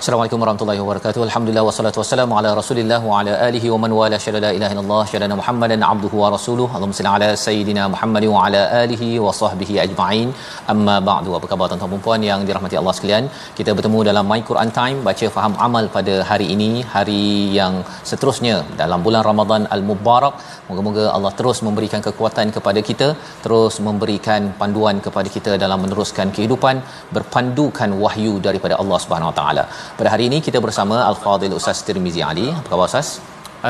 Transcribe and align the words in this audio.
Assalamualaikum 0.00 0.40
warahmatullahi 0.42 0.80
wabarakatuh. 0.82 1.20
Alhamdulillah 1.26 1.62
wassalatu 1.66 1.98
wassalamu 2.00 2.34
ala 2.36 2.50
Rasulillah 2.58 2.98
wa 3.08 3.16
ala 3.20 3.32
alihi 3.46 3.68
wa 3.72 3.78
man 3.82 3.92
wala 3.98 4.16
syada 4.24 4.38
la 4.44 4.50
ilaha 4.58 4.72
illallah 4.74 5.00
syada 5.10 5.36
Muhammadan 5.40 5.82
abduhu 5.88 6.16
wa 6.22 6.28
rasuluhu. 6.34 6.70
Allahumma 6.76 6.96
salli 6.98 7.10
ala 7.16 7.28
sayidina 7.42 7.82
Muhammad 7.94 8.24
wa 8.34 8.44
ala 8.44 8.62
alihi 8.82 9.08
wa 9.24 9.32
sahbihi 9.40 9.74
ajma'in. 9.84 10.28
Amma 10.74 10.94
ba'du. 11.08 11.34
Apa 11.38 11.48
khabar 11.50 11.66
tuan-tuan 11.72 11.92
dan 11.96 12.04
puan 12.06 12.22
yang 12.28 12.46
dirahmati 12.50 12.78
Allah 12.80 12.94
sekalian? 12.98 13.26
Kita 13.58 13.74
bertemu 13.80 13.98
dalam 14.10 14.24
My 14.32 14.40
Quran 14.52 14.72
Time 14.78 14.96
baca 15.08 15.28
faham 15.36 15.56
amal 15.66 15.84
pada 15.96 16.14
hari 16.30 16.46
ini, 16.54 16.70
hari 16.94 17.20
yang 17.58 17.76
seterusnya 18.12 18.56
dalam 18.80 19.04
bulan 19.08 19.24
Ramadan 19.30 19.68
Al-Mubarak. 19.78 20.34
Moga-moga 20.70 21.04
Allah 21.18 21.34
terus 21.42 21.60
memberikan 21.68 22.00
kekuatan 22.08 22.56
kepada 22.56 22.82
kita, 22.88 23.10
terus 23.44 23.76
memberikan 23.90 24.48
panduan 24.62 24.96
kepada 25.08 25.28
kita 25.36 25.52
dalam 25.66 25.78
meneruskan 25.84 26.26
kehidupan 26.38 26.76
berpandukan 27.18 27.92
wahyu 28.06 28.34
daripada 28.48 28.74
Allah 28.80 29.00
Subhanahu 29.06 29.32
Wa 29.32 29.38
Taala. 29.42 29.66
Pada 29.98 30.08
hari 30.14 30.24
ini 30.30 30.38
kita 30.46 30.58
bersama 30.66 30.96
Al-Fadhil 31.10 31.56
Ustaz 31.60 31.80
Tirmizi 31.88 32.22
Ali. 32.30 32.46
Apa 32.60 32.68
khabar 32.72 32.88
Ustaz? 32.92 33.08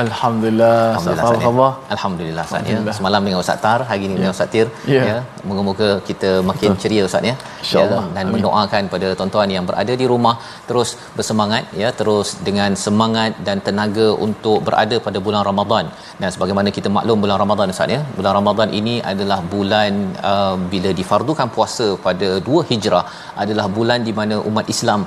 Alhamdulillah, 0.01 0.75
Alhamdulillah, 0.95 1.31
ya. 1.35 1.39
khabar? 1.45 1.71
Alhamdulillah 1.95 2.43
Ustaz 2.49 2.69
ya. 2.73 2.77
Semalam 2.97 3.21
dengan 3.27 3.39
Ustaz 3.43 3.57
Tar, 3.65 3.79
hari 3.89 4.03
ini 4.07 4.13
dengan 4.19 4.31
Ustaz 4.35 4.47
Tir 4.53 4.67
Ya. 4.95 5.01
ya. 5.09 5.17
Moga-moga 5.49 5.89
kita 6.09 6.29
makin 6.49 6.77
ceria 6.83 7.01
Ustaz 7.09 7.27
ya. 7.29 7.33
InsyaAllah. 7.63 8.03
dan 8.15 8.23
Amin. 8.23 8.33
mendoakan 8.35 8.83
pada 8.93 9.07
tuan-tuan 9.19 9.49
yang 9.55 9.65
berada 9.69 9.93
di 10.01 10.05
rumah 10.13 10.35
terus 10.69 10.89
bersemangat 11.17 11.63
ya, 11.81 11.89
terus 11.99 12.29
dengan 12.47 12.71
semangat 12.85 13.31
dan 13.47 13.59
tenaga 13.67 14.07
untuk 14.27 14.57
berada 14.69 14.95
pada 15.07 15.19
bulan 15.25 15.43
Ramadan. 15.49 15.85
Dan 16.21 16.29
sebagaimana 16.35 16.71
kita 16.77 16.87
maklum 16.97 17.19
bulan 17.25 17.37
Ramadan 17.43 17.75
Ustaz 17.75 17.95
ya. 17.97 18.01
Bulan 18.19 18.33
Ramadan 18.39 18.71
ini 18.79 18.95
adalah 19.13 19.39
bulan 19.55 19.91
uh, 20.31 20.55
bila 20.73 20.91
difardukan 21.01 21.49
puasa 21.57 21.89
pada 22.07 22.31
2 22.39 22.63
Hijrah 22.71 23.03
adalah 23.43 23.67
bulan 23.79 23.99
di 24.07 24.15
mana 24.21 24.37
umat 24.51 24.67
Islam 24.75 25.03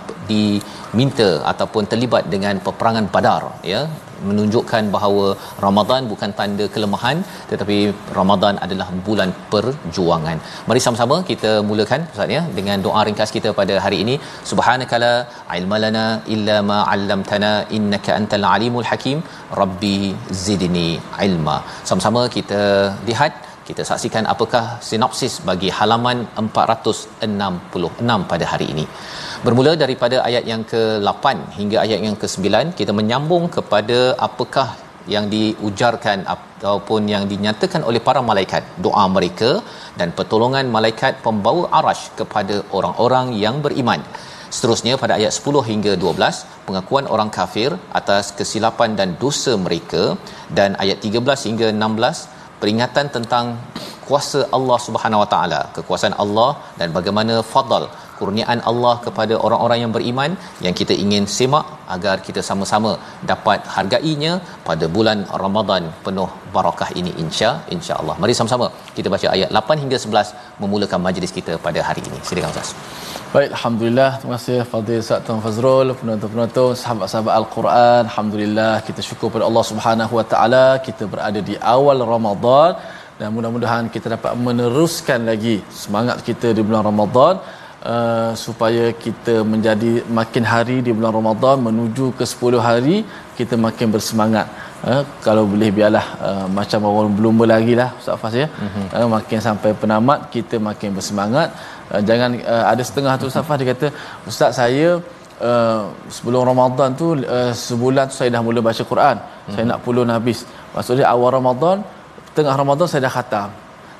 diminta 0.95 1.29
ataupun 1.53 1.85
terlibat 1.93 2.25
dengan 2.35 2.57
peperangan 2.67 3.07
Badar 3.15 3.43
ya 3.75 3.83
menunjukkan 4.29 4.85
bahawa 4.95 5.27
Ramadan 5.65 6.03
bukan 6.13 6.31
tanda 6.39 6.67
kelemahan 6.75 7.17
tetapi 7.51 7.79
Ramadan 8.19 8.55
adalah 8.65 8.87
bulan 9.07 9.31
perjuangan. 9.53 10.37
Mari 10.69 10.81
sama-sama 10.87 11.17
kita 11.31 11.53
mulakan 11.71 12.03
Ustaz 12.15 12.35
ya 12.37 12.43
dengan 12.59 12.79
doa 12.87 13.03
ringkas 13.09 13.33
kita 13.37 13.53
pada 13.61 13.77
hari 13.85 13.99
ini. 14.05 14.15
Subhanakala 14.51 15.13
ilmalana 15.59 16.07
illa 16.37 16.57
ma 16.71 16.79
'allamtana 16.91 17.53
innaka 17.79 18.13
antal 18.19 18.47
alimul 18.55 18.89
hakim. 18.91 19.21
Rabbi 19.63 19.99
zidni 20.45 20.91
ilma. 21.29 21.57
Sama-sama 21.91 22.23
kita 22.37 22.63
lihat 23.11 23.44
kita 23.69 23.83
saksikan 23.91 24.25
apakah 24.33 24.65
sinopsis 24.89 25.35
bagi 25.49 25.69
halaman 25.79 26.19
466 26.43 28.31
pada 28.33 28.45
hari 28.53 28.67
ini. 28.73 28.85
Bermula 29.47 29.73
daripada 29.83 30.17
ayat 30.29 30.45
yang 30.53 30.63
ke-8 30.73 31.25
hingga 31.59 31.79
ayat 31.85 32.01
yang 32.07 32.17
ke-9 32.23 32.49
kita 32.81 32.93
menyambung 33.01 33.47
kepada 33.57 33.99
apakah 34.29 34.69
yang 35.15 35.25
diujarkan 35.35 36.19
ataupun 36.35 37.03
yang 37.13 37.25
dinyatakan 37.33 37.83
oleh 37.89 38.01
para 38.07 38.21
malaikat 38.31 38.63
doa 38.85 39.05
mereka 39.17 39.51
dan 39.99 40.11
pertolongan 40.19 40.73
malaikat 40.77 41.21
pembawa 41.27 41.65
arash 41.81 42.05
kepada 42.21 42.57
orang-orang 42.79 43.27
yang 43.45 43.59
beriman. 43.67 44.03
Seterusnya 44.55 44.95
pada 45.03 45.13
ayat 45.19 45.33
10 45.37 45.61
hingga 45.71 45.93
12 46.03 46.41
pengakuan 46.67 47.07
orang 47.15 47.31
kafir 47.37 47.71
atas 48.01 48.25
kesilapan 48.39 48.91
dan 48.99 49.09
dosa 49.23 49.53
mereka 49.67 50.05
dan 50.59 50.73
ayat 50.85 50.99
13 51.09 51.47
hingga 51.49 51.69
16 51.75 52.44
peringatan 52.65 53.07
tentang 53.17 53.47
kuasa 54.09 54.41
Allah 54.57 54.79
Subhanahu 54.87 55.23
Wa 55.23 55.29
Taala, 55.33 55.61
kekuasaan 55.77 56.17
Allah 56.25 56.51
dan 56.81 56.89
bagaimana 56.97 57.35
fadal 57.53 57.85
kurniaan 58.25 58.61
Allah 58.73 58.95
kepada 59.07 59.37
orang-orang 59.47 59.81
yang 59.85 59.93
beriman 59.97 60.31
yang 60.67 60.77
kita 60.81 60.97
ingin 61.05 61.25
semak 61.37 61.67
agar 61.97 62.17
kita 62.27 62.43
sama-sama 62.49 62.93
dapat 63.33 63.61
hargainya 63.77 64.33
pada 64.69 64.87
bulan 64.97 65.19
Ramadan 65.45 65.85
penuh 66.07 66.29
barakah 66.55 66.91
ini 67.01 67.13
insya 67.25 67.51
insya-Allah. 67.77 68.17
Mari 68.23 68.35
sama-sama 68.41 68.69
kita 68.99 69.11
baca 69.15 69.27
ayat 69.35 69.51
8 69.61 69.83
hingga 69.83 69.99
11 70.07 70.63
memulakan 70.63 71.03
majlis 71.09 71.35
kita 71.39 71.55
pada 71.67 71.83
hari 71.89 72.05
ini. 72.11 72.21
Silakan 72.29 72.53
Ustaz. 72.55 72.71
Baik, 73.35 73.51
Alhamdulillah. 73.57 74.11
Terima 74.23 74.37
kasih 74.39 74.59
Fadil 74.73 75.01
Ustaz 75.05 75.25
Tuan 75.27 75.41
Fazrul, 75.45 75.89
penonton-penonton, 76.01 76.69
sahabat-sahabat 76.83 77.33
Al-Quran. 77.41 78.03
Alhamdulillah, 78.11 78.75
kita 78.89 79.01
syukur 79.09 79.29
pada 79.37 79.45
Allah 79.49 79.65
Subhanahu 79.71 80.13
Wa 80.19 80.27
Taala. 80.33 80.67
Kita 80.87 81.05
berada 81.13 81.41
di 81.49 81.57
awal 81.77 81.99
Ramadan 82.15 82.71
dan 83.19 83.29
mudah-mudahan 83.35 83.85
kita 83.95 84.07
dapat 84.15 84.33
meneruskan 84.47 85.21
lagi 85.31 85.57
semangat 85.83 86.17
kita 86.29 86.49
di 86.57 86.63
bulan 86.67 86.83
Ramadan 86.91 87.35
uh, 87.93 88.31
supaya 88.45 88.85
kita 89.05 89.35
menjadi 89.53 89.93
makin 90.19 90.45
hari 90.53 90.77
di 90.87 90.91
bulan 90.97 91.13
Ramadan 91.19 91.57
menuju 91.69 92.07
ke 92.19 92.25
10 92.35 92.69
hari 92.69 92.97
kita 93.39 93.55
makin 93.67 93.89
bersemangat. 93.95 94.47
Uh, 94.85 95.03
kalau 95.27 95.45
boleh 95.53 95.71
biarlah 95.77 96.07
uh, 96.27 96.47
macam 96.59 96.81
orang 96.89 97.13
belum 97.19 97.45
lagi 97.55 97.75
lah 97.81 97.89
Ustaz 98.01 98.21
Fas 98.23 98.35
ya. 98.43 98.47
Mm-hmm. 98.49 98.87
Uh, 98.97 99.09
makin 99.17 99.39
sampai 99.49 99.71
penamat 99.83 100.29
kita 100.35 100.57
makin 100.69 100.91
bersemangat. 100.97 101.49
Uh, 101.93 102.03
jangan 102.09 102.31
uh, 102.55 102.65
ada 102.73 102.83
setengah 102.89 103.15
tu 103.21 103.29
Ustaz 103.33 103.45
Fas 103.49 103.57
dia 103.61 103.69
kata 103.73 103.89
ustaz 104.31 104.61
saya 104.61 104.89
uh, 105.49 105.83
sebelum 106.17 106.45
Ramadan 106.53 106.89
tu 107.01 107.07
uh, 107.17 107.53
sebulan 107.67 108.13
tu 108.13 108.17
saya 108.21 108.29
dah 108.37 108.43
mula 108.45 108.61
baca 108.69 108.83
Quran. 108.93 109.17
Mm-hmm. 109.17 109.53
Saya 109.57 109.65
nak 109.73 109.81
pulun 109.85 110.09
habis. 110.17 110.41
Maksudnya 110.77 111.07
awal 111.15 111.31
Ramadan, 111.41 111.77
tengah 112.37 112.55
Ramadan 112.63 112.87
saya 112.91 113.09
dah 113.09 113.15
khatam. 113.17 113.51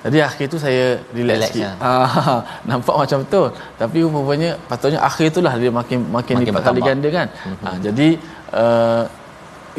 Jadi 0.05 0.19
akhir 0.29 0.47
tu 0.53 0.59
saya 0.61 1.01
relax, 1.17 1.37
Relax, 1.39 1.51
sikit. 1.51 1.65
ya. 1.65 1.73
Ah, 1.89 2.39
nampak 2.71 2.95
macam 3.03 3.19
betul. 3.25 3.47
Tapi 3.81 3.97
rupanya 4.05 4.51
patutnya 4.71 5.01
akhir 5.09 5.25
itulah 5.33 5.53
dia 5.63 5.73
makin 5.81 5.99
makin, 6.17 6.35
Makin 6.39 6.49
lipat 6.53 6.63
kali 6.69 6.81
ganda 6.89 7.09
kan. 7.19 7.29
Mm-hmm. 7.33 7.67
Ah, 7.69 7.77
jadi 7.87 8.09
uh, 8.63 9.03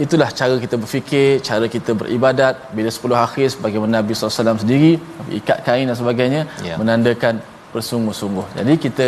itulah 0.03 0.29
cara 0.39 0.55
kita 0.65 0.75
berfikir, 0.81 1.29
cara 1.49 1.65
kita 1.75 1.91
beribadat 2.01 2.55
bila 2.77 2.89
10 2.91 3.25
akhir 3.27 3.47
sebagaimana 3.55 3.91
Nabi 4.01 4.11
SAW 4.17 4.59
sendiri 4.63 4.91
ikat 5.39 5.59
kain 5.67 5.85
dan 5.89 5.95
sebagainya 6.01 6.41
Ya. 6.69 6.75
menandakan 6.81 7.39
bersungguh-sungguh. 7.75 8.45
Jadi 8.57 8.73
kita 8.85 9.05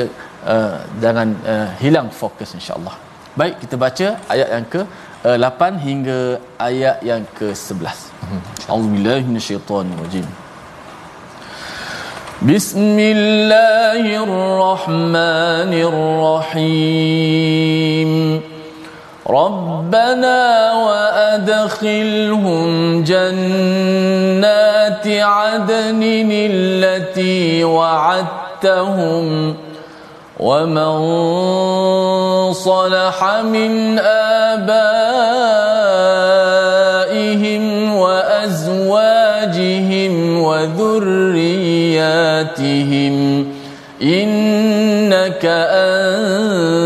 uh, 0.53 0.75
jangan 1.03 1.27
uh, 1.53 1.67
hilang 1.81 2.07
fokus 2.21 2.49
insya-Allah. 2.57 2.95
Baik, 3.39 3.55
kita 3.63 3.75
baca 3.85 4.07
ayat 4.33 4.47
yang 4.55 4.65
ke 4.73 4.81
uh, 5.27 5.37
8 5.37 5.87
hingga 5.87 6.19
ayat 6.69 6.97
yang 7.09 7.23
ke 7.37 7.47
11. 7.53 8.69
Auzubillahi 8.73 9.23
minasyaitonirrajim. 9.29 10.27
بسم 12.41 12.99
الله 12.99 14.23
الرحمن 14.23 15.73
الرحيم 16.53 18.41
ربنا 19.29 20.73
وادخلهم 20.85 22.67
جنات 23.03 25.07
عدن 25.07 26.29
التي 26.31 27.63
وعدتهم 27.63 29.55
ومن 30.39 30.93
صلح 32.53 33.23
من 33.43 33.99
آبائهم 33.99 35.27
وأزواجهم 37.95 39.01
وذرياتهم 41.97 43.47
إنك 44.01 45.45
أنت 45.45 46.85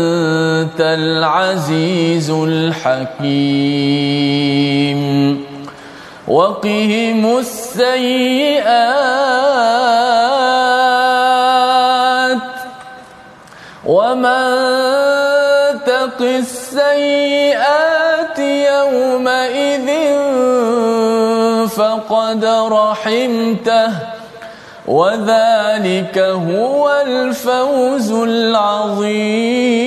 العزيز 0.80 2.30
الحكيم 2.30 3.42
وقهم 6.28 7.38
السيئات 7.38 7.92
ومن 13.86 14.62
تق 15.86 16.20
السيئات 16.20 17.72
يومئذ 18.38 19.88
فقد 21.68 22.44
رحمته 22.70 24.11
وذلك 24.86 26.18
هو 26.18 27.02
الفوز 27.06 28.12
العظيم. 28.12 29.82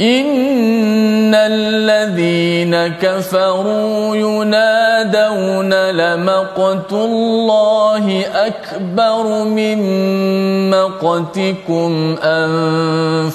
إن 0.00 1.34
الذين 1.34 2.74
كفروا 3.02 4.16
ينادون 4.16 5.90
لمقت 5.90 6.92
الله 6.92 8.24
أكبر 8.34 9.44
من 9.44 9.78
مقتكم 10.70 12.16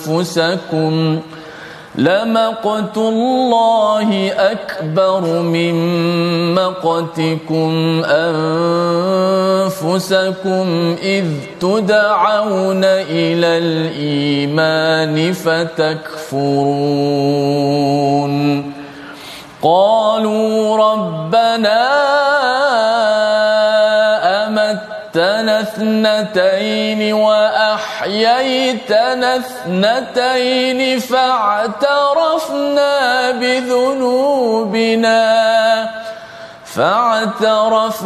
أنفسكم 0.08 1.20
لمقت 1.96 2.98
الله 2.98 4.32
أكبر 4.32 5.22
من 5.42 5.76
مقتكم 6.56 8.04
أنفسكم 9.66 10.96
إذ 11.02 11.26
تدعون 11.62 12.84
إلى 12.84 13.58
الإيمان 13.58 15.34
فتكفرون. 15.34 16.74
قالوا 19.62 20.78
ربنا 20.78 21.90
أمتنا 25.16 25.62
اثنتين 25.62 27.14
وأحييتنا 27.14 28.56
اثنتين 29.38 31.00
فاعترفنا 31.00 32.92
بذنوبنا 33.32 35.20
فاعترفنا 36.66 38.04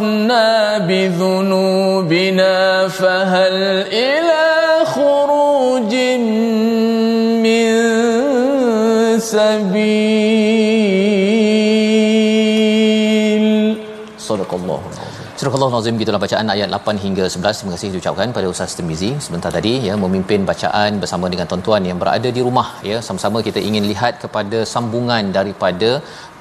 بذنوبنا 0.78 2.54
فهل 2.88 3.52
إلى 3.92 4.84
خروج 4.84 5.94
من 7.44 7.68
سبيل؟ 9.18 9.88
صدق 14.18 14.54
الله. 14.54 14.77
Astagfirullah 15.48 15.80
Nazim 15.80 16.00
gitulah 16.00 16.20
bacaan 16.24 16.48
ayat 16.54 16.68
8 16.76 17.02
hingga 17.04 17.24
11 17.34 17.58
terima 17.58 17.72
kasih 17.74 17.88
diucapkan 17.92 18.34
pada 18.36 18.46
Ustaz 18.52 18.72
Temizi 18.78 19.08
sebentar 19.26 19.50
tadi 19.54 19.72
ya 19.86 19.94
memimpin 20.02 20.40
bacaan 20.50 21.00
bersama 21.02 21.26
dengan 21.32 21.46
tuan-tuan 21.50 21.88
yang 21.88 21.98
berada 22.02 22.28
di 22.36 22.40
rumah 22.46 22.68
ya. 22.90 22.98
Sama-sama 23.06 23.40
kita 23.46 23.60
ingin 23.68 23.84
lihat 23.90 24.20
kepada 24.24 24.58
sambungan 24.72 25.32
daripada 25.38 25.90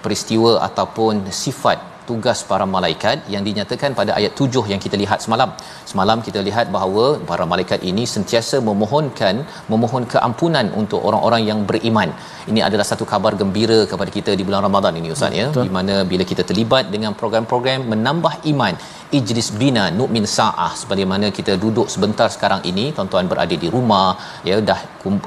peristiwa 0.03 0.51
ataupun 0.67 1.23
sifat 1.43 1.79
tugas 2.09 2.39
para 2.49 2.65
malaikat 2.75 3.17
yang 3.33 3.43
dinyatakan 3.47 3.91
pada 3.99 4.11
ayat 4.19 4.33
7 4.41 4.71
yang 4.71 4.81
kita 4.85 4.95
lihat 5.03 5.19
semalam. 5.25 5.49
Semalam 5.91 6.19
kita 6.27 6.41
lihat 6.47 6.67
bahawa 6.75 7.05
para 7.31 7.45
malaikat 7.51 7.81
ini 7.91 8.03
sentiasa 8.15 8.57
memohonkan 8.69 9.35
memohon 9.73 10.05
keampunan 10.13 10.67
untuk 10.81 11.01
orang-orang 11.09 11.43
yang 11.49 11.59
beriman. 11.69 12.11
Ini 12.51 12.61
adalah 12.67 12.85
satu 12.91 13.07
kabar 13.13 13.33
gembira 13.41 13.79
kepada 13.91 14.11
kita 14.17 14.33
di 14.39 14.45
bulan 14.47 14.63
Ramadan 14.67 14.95
ini 15.01 15.11
Ustaz 15.15 15.39
ya. 15.41 15.47
Di 15.67 15.71
mana 15.79 15.97
bila 16.11 16.25
kita 16.31 16.45
terlibat 16.51 16.85
dengan 16.95 17.13
program-program 17.21 17.81
menambah 17.93 18.33
iman 18.53 18.75
Ijlis 19.17 19.49
Bina 19.59 19.83
Nu'min 19.97 20.25
Sa'ah 20.35 20.71
sebagaimana 20.79 21.27
kita 21.37 21.53
duduk 21.63 21.87
sebentar 21.93 22.27
sekarang 22.33 22.61
ini 22.69 22.85
tuan-tuan 22.95 23.27
berada 23.31 23.55
di 23.63 23.67
rumah 23.75 24.07
ya 24.49 24.55
dah 24.69 24.79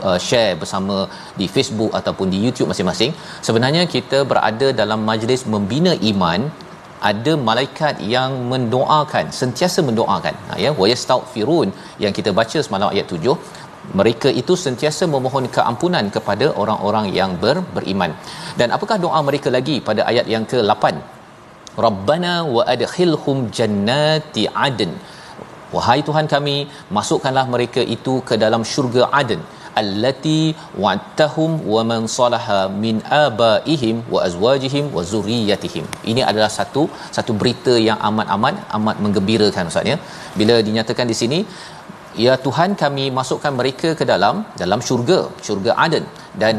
uh, 0.08 0.18
share 0.26 0.52
bersama 0.62 0.96
di 1.40 1.46
Facebook 1.54 1.92
ataupun 1.98 2.28
di 2.32 2.38
YouTube 2.44 2.68
masing-masing 2.72 3.12
sebenarnya 3.46 3.84
kita 3.94 4.18
berada 4.32 4.68
dalam 4.80 5.00
majlis 5.10 5.44
membina 5.54 5.94
iman 6.12 6.40
ada 7.08 7.32
malaikat 7.48 7.94
yang 8.14 8.30
mendoakan 8.52 9.26
sentiasa 9.40 9.80
mendoakan. 9.88 10.34
Ha, 10.48 10.52
ya 10.64 10.70
wa 10.80 10.86
yang 12.04 12.12
kita 12.18 12.30
baca 12.38 12.58
semalam 12.66 12.88
ayat 12.94 13.06
7 13.08 13.34
mereka 13.98 14.28
itu 14.40 14.54
sentiasa 14.64 15.04
memohon 15.14 15.46
keampunan 15.56 16.04
kepada 16.16 16.46
orang-orang 16.62 17.06
yang 17.18 17.30
ber, 17.42 17.56
beriman. 17.76 18.12
Dan 18.58 18.68
apakah 18.76 18.96
doa 19.04 19.20
mereka 19.28 19.48
lagi 19.56 19.76
pada 19.88 20.04
ayat 20.10 20.26
yang 20.34 20.44
ke-8 20.50 20.84
Rabbana 21.86 22.34
wa 22.54 22.62
adkhilhum 22.74 23.48
jannati 23.58 24.44
adn. 24.66 24.92
Wahai 25.74 26.00
tuhan 26.08 26.26
kami 26.34 26.56
masukkanlah 26.96 27.46
mereka 27.54 27.80
itu 27.96 28.14
ke 28.28 28.34
dalam 28.44 28.62
syurga 28.72 29.02
adn 29.20 29.40
allati 29.82 30.40
wa'tahum 30.84 31.50
wa 31.72 31.82
man 31.90 32.02
salaha 32.16 32.60
min 32.84 32.96
abaihim 33.24 33.96
wa 34.14 34.20
azwajihim 34.28 34.86
wa 34.96 35.02
zurriyyatihim 35.12 35.86
ini 36.12 36.22
adalah 36.30 36.50
satu 36.58 36.82
satu 37.16 37.34
berita 37.42 37.74
yang 37.88 37.98
amat-amat 38.08 38.56
amat 38.78 38.96
menggembirakan 39.04 39.70
ustaz 39.72 39.92
ya. 39.92 39.96
Bila 40.40 40.56
dinyatakan 40.68 41.06
di 41.12 41.16
sini 41.20 41.38
ya 42.24 42.34
Tuhan 42.46 42.70
kami 42.82 43.04
masukkan 43.18 43.52
mereka 43.60 43.88
ke 44.00 44.04
dalam 44.12 44.36
dalam 44.62 44.80
syurga 44.88 45.20
syurga 45.46 45.72
Aden. 45.86 46.06
Dan 46.42 46.54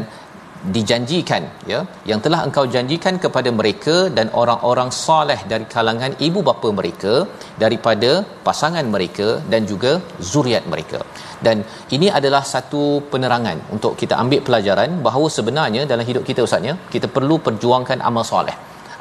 dijanjikan 0.74 1.42
ya 1.72 1.78
yang 2.10 2.20
telah 2.24 2.40
engkau 2.46 2.64
janjikan 2.74 3.14
kepada 3.24 3.50
mereka 3.60 3.94
dan 4.16 4.26
orang-orang 4.42 4.90
soleh 5.04 5.38
dari 5.52 5.66
kalangan 5.74 6.12
ibu 6.26 6.40
bapa 6.48 6.68
mereka 6.80 7.14
daripada 7.62 8.10
pasangan 8.48 8.86
mereka 8.94 9.28
dan 9.52 9.62
juga 9.70 9.92
zuriat 10.32 10.66
mereka. 10.72 11.00
Dan 11.46 11.64
ini 11.96 12.08
adalah 12.18 12.42
satu 12.54 12.82
penerangan 13.12 13.58
untuk 13.76 13.94
kita 14.02 14.16
ambil 14.24 14.42
pelajaran 14.48 14.90
bahawa 15.06 15.28
sebenarnya 15.38 15.84
dalam 15.92 16.06
hidup 16.10 16.26
kita 16.28 16.42
ustaznya 16.48 16.74
kita 16.94 17.08
perlu 17.16 17.38
perjuangkan 17.48 18.00
amal 18.10 18.26
soleh. 18.32 18.58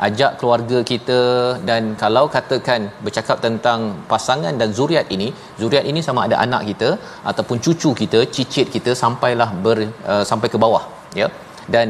Ajak 0.08 0.32
keluarga 0.40 0.78
kita 0.92 1.20
dan 1.70 1.94
kalau 2.04 2.24
katakan 2.36 2.82
bercakap 3.06 3.38
tentang 3.46 3.80
pasangan 4.12 4.54
dan 4.62 4.70
zuriat 4.78 5.08
ini 5.16 5.28
zuriat 5.62 5.86
ini 5.92 6.02
sama 6.08 6.22
ada 6.28 6.38
anak 6.46 6.64
kita 6.70 6.90
ataupun 7.32 7.58
cucu 7.66 7.92
kita 8.02 8.20
cicit 8.36 8.68
kita 8.76 8.94
sampailah 9.04 9.50
ber, 9.66 9.78
uh, 10.14 10.24
sampai 10.30 10.50
ke 10.54 10.58
bawah 10.64 10.84
ya 11.22 11.28
dan 11.76 11.88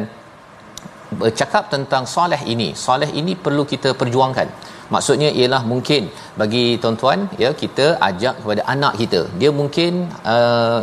bercakap 1.22 1.64
tentang 1.74 2.04
soleh 2.16 2.42
ini. 2.54 2.70
Soleh 2.86 3.10
ini 3.22 3.34
perlu 3.46 3.64
kita 3.74 3.90
perjuangkan. 4.02 4.50
Maksudnya 4.94 5.30
ialah 5.40 5.62
mungkin 5.72 6.04
bagi 6.42 6.64
tuan-tuan 6.82 7.20
ya 7.44 7.50
kita 7.62 7.86
ajak 8.10 8.36
kepada 8.42 8.62
anak 8.74 8.94
kita. 9.02 9.22
Dia 9.42 9.52
mungkin 9.60 9.92
uh, 10.34 10.80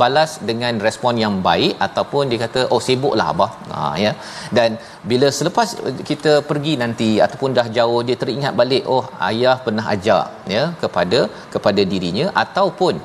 balas 0.00 0.32
dengan 0.48 0.74
respon 0.86 1.14
yang 1.22 1.34
baik 1.46 1.72
ataupun 1.86 2.30
dia 2.30 2.38
kata 2.44 2.60
oh 2.74 2.80
sibuklah 2.86 3.26
abah. 3.32 3.50
Ha 3.74 3.78
ya. 4.04 4.12
Dan 4.56 4.78
bila 5.10 5.30
selepas 5.38 5.68
kita 6.10 6.32
pergi 6.50 6.74
nanti 6.82 7.10
ataupun 7.26 7.58
dah 7.58 7.66
jauh 7.78 8.00
dia 8.08 8.18
teringat 8.22 8.54
balik 8.62 8.84
oh 8.96 9.04
ayah 9.30 9.56
pernah 9.66 9.86
ajak 9.94 10.26
ya 10.56 10.64
kepada 10.82 11.20
kepada 11.54 11.84
dirinya. 11.94 12.28
Ataupun 12.44 12.96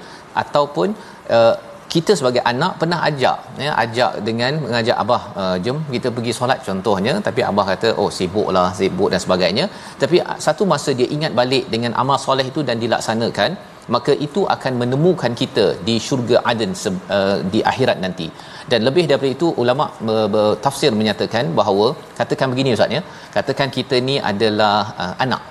ataupun 0.44 0.89
uh, 1.38 1.56
kita 1.96 2.12
sebagai 2.20 2.42
anak 2.52 2.74
pernah 2.82 3.00
ajak 3.10 3.38
ya 3.66 3.72
ajak 3.84 4.12
dengan 4.28 4.52
mengajak 4.64 4.98
abah 5.04 5.22
uh, 5.42 5.56
jom 5.66 5.78
kita 5.94 6.10
pergi 6.16 6.34
solat 6.40 6.60
contohnya. 6.68 7.14
Tapi 7.28 7.42
abah 7.50 7.66
kata 7.72 7.90
oh 8.02 8.10
sibuklah 8.18 8.68
sibuk 8.80 9.10
dan 9.14 9.22
sebagainya. 9.25 9.66
Tapi 10.02 10.20
satu 10.46 10.66
masa 10.74 10.92
dia 11.00 11.08
ingat 11.16 11.32
balik 11.40 11.66
dengan 11.75 11.94
amal 12.04 12.20
soleh 12.25 12.46
itu 12.52 12.62
dan 12.70 12.78
dilaksanakan 12.84 13.52
maka 13.96 14.14
itu 14.25 14.42
akan 14.54 14.74
menemukan 14.82 15.34
kita 15.42 15.66
di 15.88 15.96
syurga 16.06 16.38
Aden 16.52 16.72
uh, 17.18 17.38
di 17.54 17.60
akhirat 17.72 17.98
nanti. 18.06 18.28
Dan 18.72 18.82
lebih 18.88 19.04
daripada 19.10 19.32
itu 19.38 19.48
ulama 19.64 19.86
bertafsir 20.36 20.92
menyatakan 21.02 21.54
bahawa 21.60 21.88
katakan 22.20 22.50
begini 22.54 22.72
ustaz 22.78 22.96
ya 22.98 23.02
katakan 23.36 23.70
kita 23.78 23.98
ni 24.08 24.16
adalah 24.32 24.78
uh, 25.04 25.14
anak 25.25 25.42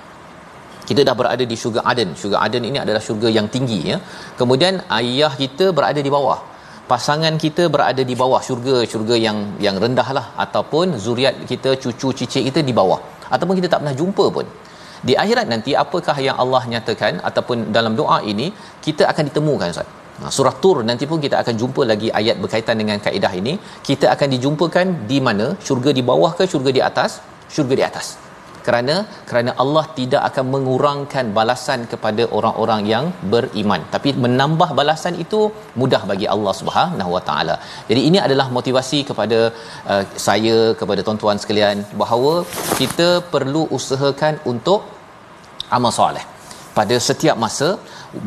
kita 0.89 1.01
dah 1.07 1.15
berada 1.19 1.43
di 1.51 1.55
syurga 1.61 1.81
Aden. 1.91 2.09
Syurga 2.21 2.37
Aden 2.45 2.63
ini 2.69 2.77
adalah 2.83 3.01
syurga 3.07 3.29
yang 3.37 3.47
tinggi 3.55 3.79
ya. 3.91 3.97
Kemudian 4.39 4.75
ayah 4.99 5.33
kita 5.41 5.67
berada 5.77 6.01
di 6.07 6.11
bawah. 6.17 6.39
Pasangan 6.91 7.33
kita 7.43 7.63
berada 7.75 8.03
di 8.09 8.15
bawah 8.21 8.41
syurga 8.47 8.77
syurga 8.91 9.15
yang 9.25 9.37
yang 9.65 9.75
rendah 9.83 10.09
lah 10.17 10.25
ataupun 10.43 10.97
zuriat 11.05 11.35
kita 11.51 11.71
cucu 11.83 12.09
cicit 12.19 12.43
kita 12.49 12.61
di 12.69 12.73
bawah 12.79 12.99
ataupun 13.35 13.55
kita 13.59 13.69
tak 13.73 13.79
pernah 13.81 13.97
jumpa 14.01 14.27
pun. 14.37 14.47
di 15.07 15.13
akhirat 15.21 15.47
nanti 15.53 15.71
apakah 15.81 16.17
yang 16.27 16.37
Allah 16.43 16.61
nyatakan 16.71 17.13
ataupun 17.29 17.57
dalam 17.75 17.93
doa 17.99 18.17
ini 18.31 18.47
kita 18.85 19.03
akan 19.11 19.23
ditemukan 19.29 19.67
Ustaz 19.73 19.89
surah 20.35 20.55
Tur 20.63 20.77
nanti 20.89 21.05
pun 21.09 21.19
kita 21.25 21.35
akan 21.43 21.55
jumpa 21.61 21.81
lagi 21.91 22.09
ayat 22.19 22.35
berkaitan 22.43 22.75
dengan 22.81 22.97
kaedah 23.05 23.33
ini. 23.41 23.53
Kita 23.89 24.05
akan 24.15 24.27
dijumpakan 24.35 24.85
di 25.11 25.19
mana? 25.27 25.47
Syurga 25.67 25.91
di 25.91 26.03
bawah 26.11 26.31
ke 26.37 26.45
syurga 26.53 26.71
di 26.77 26.81
atas? 26.89 27.19
Syurga 27.55 27.75
di 27.79 27.85
atas. 27.89 28.24
Kerana 28.67 28.95
kerana 29.29 29.51
Allah 29.63 29.85
tidak 29.99 30.21
akan 30.29 30.45
mengurangkan 30.53 31.25
balasan 31.37 31.81
kepada 31.91 32.23
orang-orang 32.37 32.81
yang 32.93 33.05
beriman. 33.33 33.81
Tapi 33.95 34.11
menambah 34.25 34.69
balasan 34.79 35.15
itu 35.25 35.41
mudah 35.81 36.01
bagi 36.11 36.27
Allah 36.35 36.53
Subhanahu 36.61 37.11
Wa 37.15 37.23
Taala. 37.29 37.55
Jadi 37.89 38.01
ini 38.09 38.19
adalah 38.27 38.47
motivasi 38.57 38.99
kepada 39.09 39.39
uh, 39.93 40.03
saya 40.27 40.57
kepada 40.81 41.01
tuan-tuan 41.07 41.39
sekalian 41.43 41.79
bahawa 42.03 42.33
kita 42.81 43.09
perlu 43.33 43.63
usahakan 43.79 44.35
untuk 44.53 44.81
amal 45.77 45.93
soleh 45.99 46.25
pada 46.77 46.95
setiap 47.07 47.37
masa 47.45 47.69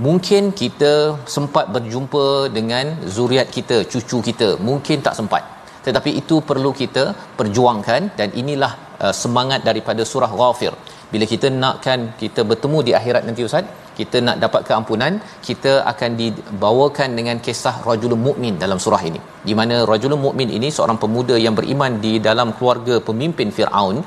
mungkin 0.06 0.42
kita 0.62 0.92
sempat 1.36 1.66
berjumpa 1.76 2.26
dengan 2.56 2.86
zuriat 3.16 3.48
kita 3.56 3.76
cucu 3.92 4.18
kita 4.28 4.48
mungkin 4.68 5.04
tak 5.06 5.16
sempat 5.20 5.42
tetapi 5.86 6.10
itu 6.20 6.36
perlu 6.50 6.70
kita 6.82 7.04
perjuangkan 7.38 8.02
dan 8.18 8.28
inilah 8.42 8.72
uh, 9.04 9.14
semangat 9.22 9.60
daripada 9.68 10.02
surah 10.12 10.32
ghafir. 10.40 10.72
Bila 11.12 11.24
kita 11.32 11.48
nakkan 11.62 12.00
kita 12.22 12.40
bertemu 12.50 12.78
di 12.86 12.92
akhirat 12.98 13.22
nanti 13.28 13.42
ustaz 13.48 13.64
kita 13.98 14.18
nak 14.26 14.36
dapat 14.44 14.60
keampunan 14.68 15.12
kita 15.46 15.72
akan 15.92 16.10
dibawakan 16.20 17.08
dengan 17.18 17.36
kisah 17.46 17.76
rajulun 17.88 18.20
mukmin 18.26 18.54
dalam 18.64 18.78
surah 18.84 19.02
ini. 19.10 19.20
Di 19.48 19.54
mana 19.60 19.76
rajulun 19.92 20.20
mukmin 20.26 20.50
ini 20.58 20.68
seorang 20.76 20.98
pemuda 21.04 21.36
yang 21.46 21.56
beriman 21.58 21.94
di 22.04 22.12
dalam 22.28 22.50
keluarga 22.58 22.96
pemimpin 23.08 23.50
Firaun 23.56 23.98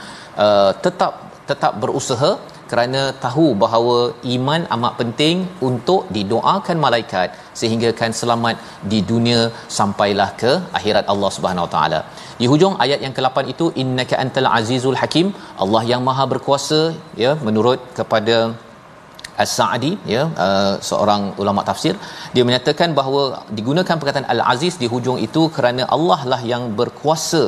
uh, 0.45 0.71
tetap 0.85 1.13
tetap 1.49 1.73
berusaha 1.83 2.31
kerana 2.71 3.01
tahu 3.25 3.47
bahawa 3.63 3.97
iman 4.35 4.61
amat 4.75 4.93
penting 5.01 5.37
untuk 5.69 6.01
didoakan 6.15 6.77
malaikat 6.85 7.29
sehingga 7.61 7.89
kan 8.01 8.11
selamat 8.21 8.55
di 8.91 8.99
dunia 9.11 9.41
sampailah 9.79 10.29
ke 10.41 10.51
akhirat 10.79 11.05
Allah 11.13 11.31
Subhanahu 11.37 11.65
Wa 11.67 11.71
Taala. 11.75 12.01
Di 12.41 12.47
hujung 12.51 12.75
ayat 12.85 12.99
yang 13.05 13.15
ke-8 13.17 13.37
itu 13.53 13.65
innaka 13.83 14.15
antal 14.23 14.49
azizul 14.59 14.99
hakim, 15.01 15.29
Allah 15.63 15.83
yang 15.91 16.03
maha 16.09 16.25
berkuasa 16.33 16.81
ya 17.23 17.33
menurut 17.47 17.81
kepada 17.99 18.37
As-Sa'di 19.43 19.91
ya 20.13 20.23
uh, 20.45 20.75
seorang 20.89 21.21
ulama 21.41 21.61
tafsir 21.69 21.93
dia 22.35 22.43
menyatakan 22.49 22.89
bahawa 22.99 23.23
digunakan 23.59 23.95
perkataan 24.01 24.27
Al-Aziz 24.33 24.75
di 24.81 24.89
hujung 24.93 25.19
itu 25.27 25.43
kerana 25.55 25.85
Allah 25.95 26.21
lah 26.33 26.41
yang 26.53 26.63
berkuasa 26.79 27.43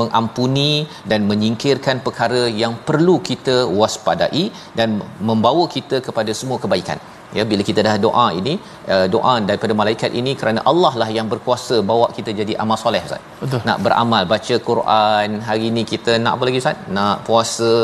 mengampuni 0.00 0.72
dan 1.12 1.22
menyingkirkan 1.30 1.98
perkara 2.06 2.44
yang 2.62 2.74
perlu 2.88 3.16
kita 3.30 3.56
waspadai 3.80 4.46
dan 4.78 5.02
membawa 5.30 5.66
kita 5.76 5.98
kepada 6.08 6.34
semua 6.40 6.58
kebaikan 6.64 7.00
ya 7.38 7.42
bila 7.50 7.62
kita 7.68 7.80
dah 7.88 7.94
doa 8.06 8.26
ini 8.40 8.54
uh, 8.94 9.06
doa 9.14 9.34
daripada 9.48 9.72
malaikat 9.80 10.10
ini 10.20 10.32
kerana 10.40 10.60
Allah 10.72 10.92
lah 11.02 11.08
yang 11.16 11.28
berkuasa 11.32 11.76
bawa 11.90 12.06
kita 12.16 12.30
jadi 12.40 12.54
amal 12.64 12.78
soleh 12.84 13.02
Ustaz. 13.08 13.22
Betul. 13.42 13.60
Nak 13.68 13.78
beramal, 13.86 14.22
baca 14.32 14.56
Quran, 14.70 15.28
hari 15.48 15.68
ni 15.76 15.84
kita 15.92 16.14
nak 16.24 16.32
apa 16.36 16.44
lagi 16.48 16.62
Ustaz? 16.64 16.78
Nak 16.98 17.16
puasa, 17.28 17.74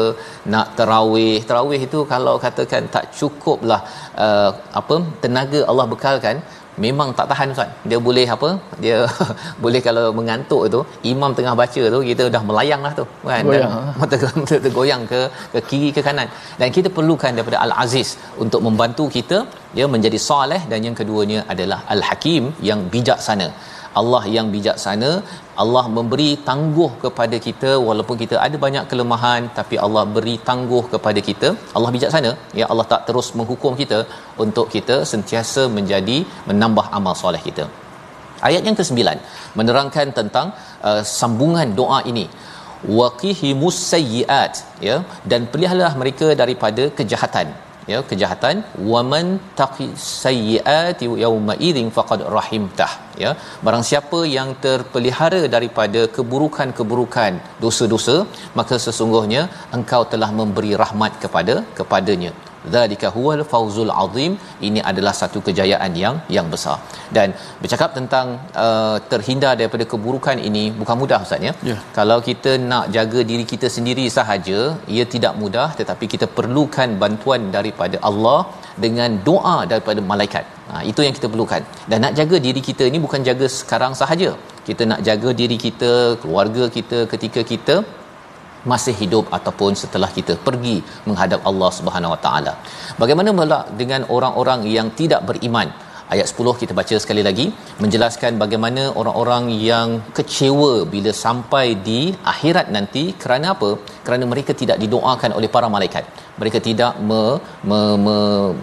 nak 0.54 0.68
tarawih. 0.78 1.38
Tarawih 1.50 1.80
itu 1.88 2.00
kalau 2.14 2.34
katakan 2.46 2.84
tak 2.96 3.06
cukuplah 3.18 3.80
uh, 4.26 4.50
apa 4.80 4.96
tenaga 5.24 5.62
Allah 5.70 5.86
bekalkan 5.94 6.38
memang 6.84 7.08
tak 7.18 7.26
tahan 7.30 7.54
Ustaz. 7.54 7.70
Dia 7.90 7.98
boleh 8.08 8.26
apa? 8.36 8.50
Dia 8.84 8.98
boleh 9.64 9.80
kalau 9.88 10.04
mengantuk 10.18 10.62
tu, 10.74 10.80
imam 11.12 11.32
tengah 11.38 11.54
baca 11.62 11.82
tu 11.94 12.00
kita 12.10 12.26
dah 12.34 12.42
melayang 12.50 12.82
lah 12.86 12.92
tu. 13.00 13.04
Kan? 13.30 13.44
Goyang. 13.50 13.72
Dan 13.74 13.98
mata 14.02 14.16
mata 14.42 14.56
tergoyang 14.66 15.02
ke 15.12 15.20
ke 15.54 15.60
kiri 15.70 15.90
ke 15.96 16.02
kanan. 16.08 16.28
Dan 16.60 16.68
kita 16.76 16.90
perlukan 16.98 17.34
daripada 17.38 17.60
Al-Aziz 17.66 18.10
untuk 18.44 18.62
membantu 18.68 19.06
kita 19.16 19.40
dia 19.76 19.86
menjadi 19.94 20.18
soleh 20.28 20.62
dan 20.70 20.80
yang 20.86 20.96
keduanya 21.00 21.40
adalah 21.54 21.80
Al-Hakim 21.94 22.46
yang 22.70 22.82
bijaksana. 22.94 23.48
Allah 24.00 24.22
yang 24.36 24.46
bijaksana. 24.54 25.10
Allah 25.62 25.84
memberi 25.96 26.28
tangguh 26.48 26.90
kepada 27.04 27.36
kita 27.46 27.70
walaupun 27.88 28.16
kita 28.22 28.36
ada 28.46 28.56
banyak 28.64 28.84
kelemahan 28.90 29.42
tapi 29.58 29.76
Allah 29.84 30.04
beri 30.16 30.34
tangguh 30.48 30.82
kepada 30.94 31.22
kita. 31.28 31.48
Allah 31.76 31.90
bijaksana. 31.96 32.32
Ya 32.60 32.66
Allah 32.72 32.86
tak 32.92 33.02
terus 33.08 33.28
menghukum 33.40 33.74
kita 33.82 34.00
untuk 34.44 34.68
kita 34.74 34.98
sentiasa 35.12 35.64
menjadi 35.78 36.18
menambah 36.50 36.86
amal 36.98 37.16
soleh 37.22 37.42
kita. 37.48 37.66
Ayat 38.48 38.62
yang 38.68 38.76
ke-9 38.80 39.00
menerangkan 39.58 40.08
tentang 40.18 40.46
uh, 40.90 41.02
sambungan 41.16 41.70
doa 41.80 42.00
ini. 42.12 42.26
Waqihimus 42.98 43.78
sayyiat 43.92 44.54
ya 44.88 44.94
dan 45.30 45.40
peliharalah 45.52 45.94
mereka 46.02 46.28
daripada 46.42 46.84
kejahatan 46.98 47.48
ya 47.92 48.00
kejahatan. 48.10 48.56
Waman 48.92 49.26
taqi 49.60 49.88
sayyiati 50.24 51.08
yauma 51.24 51.56
idzin 51.68 51.88
faqad 51.98 52.22
rahimtah 52.36 52.90
ya. 53.24 53.32
Barang 53.68 53.86
siapa 53.90 54.20
yang 54.36 54.50
terpelihara 54.66 55.42
daripada 55.56 56.02
keburukan-keburukan 56.18 57.32
dosa-dosa 57.64 58.16
maka 58.60 58.76
sesungguhnya 58.86 59.42
engkau 59.78 60.04
telah 60.14 60.30
memberi 60.42 60.72
rahmat 60.84 61.12
kepada 61.24 61.56
kepadanya 61.80 62.32
zalika 62.74 63.08
huwal 63.16 63.42
fawzul 63.52 63.92
azim. 64.02 64.32
Ini 64.68 64.80
adalah 64.90 65.14
satu 65.20 65.40
kejayaan 65.48 65.92
yang 66.02 66.16
yang 66.36 66.46
besar. 66.54 66.76
Dan 67.16 67.28
bercakap 67.62 67.90
tentang 67.98 68.26
uh, 68.64 68.96
terhindar 69.12 69.52
daripada 69.60 69.84
keburukan 69.92 70.38
ini 70.48 70.64
bukan 70.80 70.96
mudah 71.02 71.20
ustaz 71.26 71.48
ya? 71.48 71.52
Ya. 71.70 71.76
kalau 71.98 72.18
kita 72.28 72.52
nak 72.70 72.86
jaga 72.96 73.20
diri 73.30 73.44
kita 73.52 73.68
sendiri 73.76 74.06
sahaja 74.18 74.60
ia 74.96 75.06
tidak 75.14 75.34
mudah. 75.42 75.68
Tetapi 75.80 76.06
kita 76.14 76.28
perlukan 76.38 76.90
bantuan 77.04 77.42
daripada 77.56 77.98
Allah 78.10 78.40
dengan 78.84 79.10
doa 79.28 79.56
daripada 79.72 80.00
malaikat. 80.12 80.44
Ha, 80.70 80.82
itu 80.90 81.00
yang 81.06 81.14
kita 81.18 81.28
perlukan. 81.32 81.62
Dan 81.90 81.98
nak 82.04 82.12
jaga 82.18 82.36
diri 82.46 82.60
kita 82.68 82.84
ini 82.90 82.98
bukan 83.06 83.20
jaga 83.28 83.46
sekarang 83.60 83.94
sahaja. 84.00 84.30
Kita 84.68 84.82
nak 84.90 85.00
jaga 85.08 85.30
diri 85.40 85.56
kita 85.66 85.92
keluarga 86.22 86.64
kita 86.76 86.98
ketika 87.12 87.40
kita 87.52 87.76
masih 88.72 88.94
hidup 89.02 89.26
ataupun 89.38 89.74
setelah 89.82 90.10
kita 90.16 90.36
pergi 90.46 90.76
menghadap 91.08 91.40
Allah 91.50 91.70
Subhanahu 91.78 92.14
Wa 92.14 92.20
Taala. 92.24 92.52
Bagaimana 93.02 93.32
pula 93.32 93.60
dengan 93.82 94.04
orang-orang 94.16 94.62
yang 94.76 94.90
tidak 95.00 95.22
beriman? 95.28 95.70
Ayat 96.14 96.26
10 96.26 96.60
kita 96.60 96.72
baca 96.78 96.96
sekali 97.02 97.22
lagi 97.26 97.44
menjelaskan 97.82 98.34
bagaimana 98.42 98.90
orang-orang 99.00 99.44
yang 99.70 99.88
kecewa 100.16 100.72
bila 100.94 101.10
sampai 101.24 101.66
di 101.88 102.00
akhirat 102.32 102.66
nanti 102.76 103.14
kerana 103.22 103.54
apa? 103.54 103.70
Kerana 104.06 104.26
mereka 104.32 104.52
tidak 104.62 104.82
didoakan 104.82 105.38
oleh 105.38 105.50
para 105.56 105.68
malaikat. 105.74 106.02
Mereka 106.40 106.58
tidak 106.68 106.98
me, 107.10 107.38
me, 107.62 107.80
me, 108.06 108.18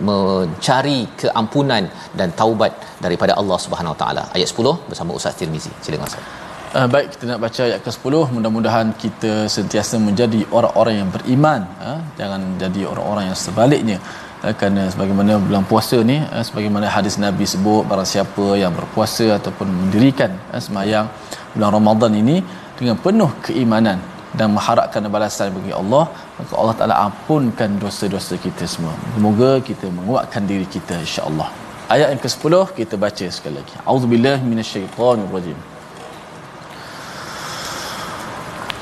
mencari 0.09 0.99
keampunan 1.21 1.87
dan 2.19 2.35
taubat 2.41 2.73
daripada 2.99 3.39
Allah 3.39 3.59
Subhanahu 3.67 3.95
Wa 3.95 4.01
Taala. 4.03 4.25
Ayat 4.35 4.51
10 4.51 4.91
bersama 4.91 5.15
Ustaz 5.15 5.39
Tirmizi. 5.39 5.71
Silakan 5.79 6.11
Ustaz. 6.11 6.46
Uh, 6.75 6.83
baik 6.83 7.15
kita 7.15 7.31
nak 7.31 7.39
baca 7.43 7.61
ayat 7.63 7.79
ke-10 7.79 8.13
mudah-mudahan 8.35 8.87
kita 9.03 9.47
sentiasa 9.47 9.95
menjadi 10.03 10.43
orang-orang 10.51 10.95
yang 10.99 11.09
beriman 11.15 11.61
uh, 11.79 11.99
jangan 12.19 12.41
jadi 12.59 12.81
orang-orang 12.91 13.31
yang 13.31 13.37
sebaliknya. 13.39 13.97
Uh, 14.43 14.51
kerana 14.51 14.91
sebagaimana 14.91 15.39
bulan 15.39 15.63
puasa 15.63 15.97
ni 16.03 16.19
uh, 16.19 16.43
sebagaimana 16.47 16.91
hadis 16.95 17.15
Nabi 17.25 17.47
sebut 17.47 17.87
barang 17.87 18.09
siapa 18.13 18.59
yang 18.59 18.75
berpuasa 18.79 19.39
ataupun 19.39 19.63
mendirikan 19.79 20.35
uh, 20.51 20.59
semayang 20.65 21.07
bulan 21.55 21.71
Ramadan 21.77 22.19
ini 22.19 22.43
dengan 22.75 22.99
penuh 23.05 23.31
keimanan 23.47 24.03
dan 24.35 24.51
mengharapkan 24.51 25.07
balasan 25.15 25.55
bagi 25.55 25.71
Allah 25.71 26.03
maka 26.35 26.53
Allah 26.59 26.75
Taala 26.75 26.95
ampunkan 27.07 27.79
dosa-dosa 27.79 28.35
kita 28.35 28.67
semua. 28.67 28.91
Semoga 29.15 29.63
kita 29.63 29.87
menguatkan 29.87 30.43
diri 30.43 30.67
kita 30.67 30.99
insya-Allah. 30.99 31.47
Ayat 31.95 32.11
yang 32.11 32.21
ke-10 32.27 32.53
kita 32.75 32.99
baca 32.99 33.25
sekali 33.31 33.55
lagi. 33.55 33.75
Auzubillahi 33.87 34.43
minasyaitonirrajim 34.51 35.76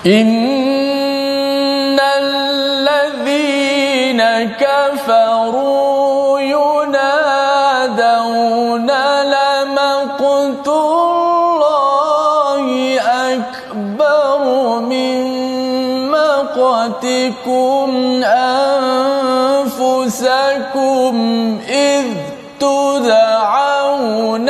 إن 0.05 1.97
الذين 2.17 4.21
كفروا 4.61 6.39
ينادون 6.39 7.75
لمقت 9.25 10.67
الله 10.67 12.65
أكبر 13.01 14.39
من 14.79 15.25
مقتكم 16.11 17.89
أنفسكم 19.73 21.13
إذ 21.69 22.05
تدعون 22.59 24.49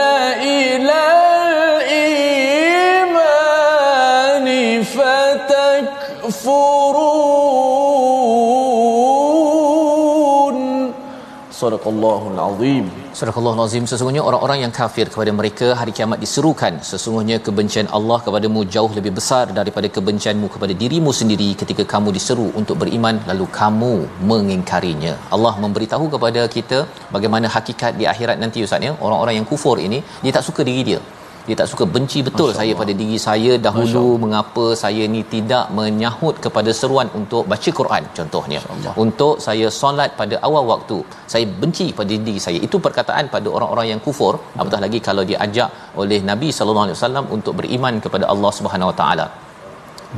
Sadaqallahul 11.65 12.39
azim. 12.45 12.85
Surah 13.19 13.35
Al-Azim 13.51 13.83
sesungguhnya 13.91 14.21
orang-orang 14.29 14.59
yang 14.63 14.73
kafir 14.79 15.05
kepada 15.13 15.31
mereka 15.37 15.67
hari 15.79 15.91
kiamat 15.97 16.19
diserukan. 16.23 16.73
Sesungguhnya 16.89 17.37
kebencian 17.45 17.87
Allah 17.97 18.17
kepadamu 18.25 18.61
jauh 18.75 18.91
lebih 18.97 19.13
besar 19.19 19.45
daripada 19.59 19.87
kebencianmu 19.95 20.47
kepada 20.55 20.73
dirimu 20.81 21.11
sendiri 21.19 21.49
ketika 21.61 21.85
kamu 21.93 22.11
diseru 22.17 22.47
untuk 22.61 22.77
beriman 22.83 23.17
lalu 23.29 23.47
kamu 23.59 23.93
mengingkarinya. 24.31 25.13
Allah 25.37 25.53
memberitahu 25.65 26.07
kepada 26.15 26.43
kita 26.57 26.79
bagaimana 27.17 27.49
hakikat 27.55 27.93
di 28.01 28.07
akhirat 28.13 28.39
nanti 28.43 28.67
ustaz 28.67 28.89
ya. 28.89 28.93
Orang-orang 29.07 29.37
yang 29.39 29.49
kufur 29.53 29.77
ini 29.87 30.01
dia 30.25 30.33
tak 30.37 30.45
suka 30.49 30.63
diri 30.69 30.83
dia 30.91 31.01
dia 31.47 31.55
tak 31.59 31.67
suka 31.71 31.85
benci 31.95 32.19
betul 32.27 32.49
Masya 32.49 32.59
saya 32.59 32.71
Allah. 32.71 32.81
pada 32.81 32.93
diri 33.01 33.17
saya 33.25 33.51
dahulu 33.65 34.05
mengapa 34.23 34.65
saya 34.83 35.03
ni 35.13 35.21
tidak 35.33 35.65
menyahut 35.77 36.35
kepada 36.45 36.71
seruan 36.79 37.07
untuk 37.19 37.43
baca 37.51 37.69
Quran 37.79 38.03
contohnya. 38.17 38.59
Untuk 39.05 39.35
saya 39.45 39.67
solat 39.79 40.11
pada 40.21 40.35
awal 40.47 40.65
waktu 40.73 40.97
saya 41.33 41.45
benci 41.63 41.87
pada 41.99 42.13
diri 42.27 42.41
saya. 42.47 42.59
Itu 42.67 42.79
perkataan 42.87 43.25
pada 43.35 43.47
orang-orang 43.55 43.87
yang 43.93 44.01
kufur. 44.07 44.33
Betul. 44.41 44.59
apatah 44.61 44.81
lagi 44.85 44.99
kalau 45.07 45.23
diajak 45.31 45.69
oleh 46.01 46.19
Nabi 46.31 46.49
sallallahu 46.57 46.87
alaihi 46.87 46.99
wasallam 46.99 47.25
untuk 47.37 47.53
beriman 47.61 47.95
kepada 48.05 48.25
Allah 48.33 48.51
Subhanahu 48.59 48.91
wa 48.91 48.97
taala. 49.01 49.27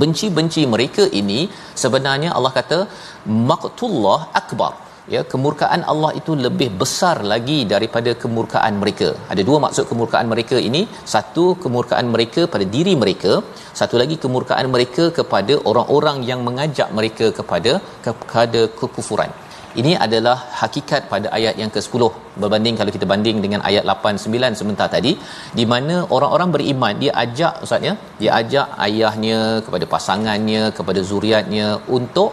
Benci-benci 0.02 0.64
mereka 0.74 1.04
ini 1.22 1.40
sebenarnya 1.84 2.30
Allah 2.38 2.52
kata 2.60 2.80
maqtullah 3.52 4.20
akbar 4.42 4.72
ya 5.14 5.22
kemurkaan 5.32 5.82
Allah 5.92 6.12
itu 6.20 6.32
lebih 6.46 6.70
besar 6.82 7.18
lagi 7.32 7.58
daripada 7.74 8.12
kemurkaan 8.24 8.76
mereka. 8.84 9.10
Ada 9.34 9.42
dua 9.50 9.58
maksud 9.66 9.86
kemurkaan 9.92 10.28
mereka 10.34 10.60
ini. 10.70 10.82
Satu 11.14 11.46
kemurkaan 11.64 12.08
mereka 12.16 12.44
pada 12.54 12.68
diri 12.76 12.94
mereka. 13.04 13.34
Satu 13.82 13.98
lagi 14.04 14.18
kemurkaan 14.24 14.70
mereka 14.76 15.06
kepada 15.20 15.56
orang-orang 15.72 16.20
yang 16.30 16.42
mengajak 16.48 16.90
mereka 17.00 17.28
kepada 17.40 17.74
kepada 18.08 18.64
kekufuran. 18.80 19.34
Ini 19.80 19.92
adalah 20.06 20.36
hakikat 20.60 21.02
pada 21.12 21.28
ayat 21.38 21.56
yang 21.62 21.72
ke-10 21.74 22.04
berbanding 22.42 22.76
kalau 22.80 22.92
kita 22.96 23.06
banding 23.12 23.38
dengan 23.44 23.62
ayat 23.70 23.84
8 23.94 24.24
9 24.24 24.60
sebentar 24.60 24.88
tadi 24.96 25.12
di 25.60 25.66
mana 25.72 25.96
orang-orang 26.16 26.50
beriman 26.56 26.94
dia 27.04 27.12
ajak 27.24 27.54
ustaz 27.66 27.88
ya? 27.90 27.94
Dia 28.22 28.32
ajak 28.40 28.68
ayahnya 28.88 29.40
kepada 29.66 29.86
pasangannya 29.94 30.64
kepada 30.78 31.04
zuriatnya 31.10 31.68
untuk 31.98 32.32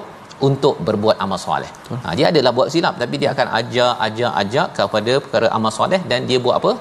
untuk 0.49 0.83
berbuat 0.87 1.17
amal 1.25 1.38
soleh. 1.38 1.71
Ha, 2.05 2.14
dia 2.19 2.26
adalah 2.33 2.53
buat 2.57 2.69
silap 2.75 2.95
tapi 3.03 3.17
dia 3.23 3.31
akan 3.35 3.49
ajar 3.59 3.91
ajar 4.07 4.31
ajak 4.43 4.69
kepada 4.79 5.12
perkara 5.25 5.49
amal 5.57 5.73
soleh 5.79 6.00
dan 6.11 6.26
dia 6.29 6.38
buat 6.47 6.57
apa? 6.61 6.73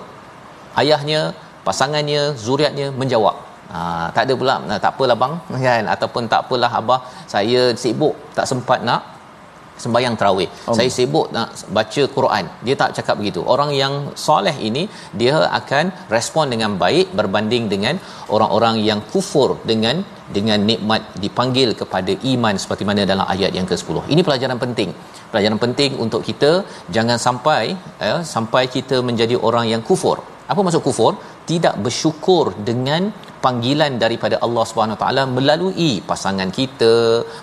Ayahnya, 0.81 1.21
pasangannya, 1.67 2.21
zuriatnya 2.45 2.89
menjawab. 3.01 3.35
Ha, 3.73 3.79
tak 4.15 4.23
ada 4.25 4.33
pula 4.41 4.55
tak 4.83 4.91
apalah 4.93 5.17
bang 5.21 5.33
kan 5.65 5.83
ataupun 5.95 6.23
tak 6.31 6.41
apalah 6.45 6.71
abah 6.79 6.99
saya 7.33 7.61
sibuk 7.83 8.13
tak 8.37 8.45
sempat 8.51 8.85
nak 8.89 9.12
sembahyang 9.83 10.15
tarawih. 10.19 10.49
Oh. 10.69 10.75
Saya 10.77 10.89
sibuk 10.95 11.27
nak 11.35 11.49
baca 11.77 12.03
Quran. 12.17 12.45
Dia 12.65 12.75
tak 12.81 12.91
cakap 12.97 13.15
begitu. 13.21 13.41
Orang 13.53 13.71
yang 13.81 13.93
soleh 14.25 14.55
ini 14.69 14.83
dia 15.21 15.35
akan 15.59 16.09
respon 16.15 16.47
dengan 16.53 16.73
baik 16.83 17.15
berbanding 17.19 17.65
dengan 17.73 17.97
orang-orang 18.35 18.77
yang 18.89 19.01
kufur 19.13 19.49
dengan 19.71 20.03
dengan 20.35 20.59
nikmat 20.69 21.01
dipanggil 21.23 21.69
kepada 21.81 22.11
iman 22.33 22.55
seperti 22.63 22.83
mana 22.89 23.01
dalam 23.13 23.25
ayat 23.33 23.51
yang 23.57 23.67
ke-10. 23.71 23.97
Ini 24.13 24.21
pelajaran 24.27 24.59
penting. 24.65 24.91
Pelajaran 25.31 25.59
penting 25.65 25.91
untuk 26.05 26.21
kita 26.29 26.51
jangan 26.95 27.17
sampai 27.27 27.61
ya, 28.09 28.15
sampai 28.35 28.63
kita 28.75 28.99
menjadi 29.09 29.35
orang 29.47 29.67
yang 29.73 29.81
kufur. 29.89 30.17
Apa 30.51 30.59
maksud 30.65 30.81
kufur? 30.87 31.11
Tidak 31.51 31.75
bersyukur 31.85 32.45
dengan 32.69 33.11
panggilan 33.45 33.93
daripada 34.03 34.35
Allah 34.45 34.63
Subhanahu 34.69 34.99
taala 35.01 35.23
melalui 35.37 35.91
pasangan 36.11 36.49
kita, 36.59 36.93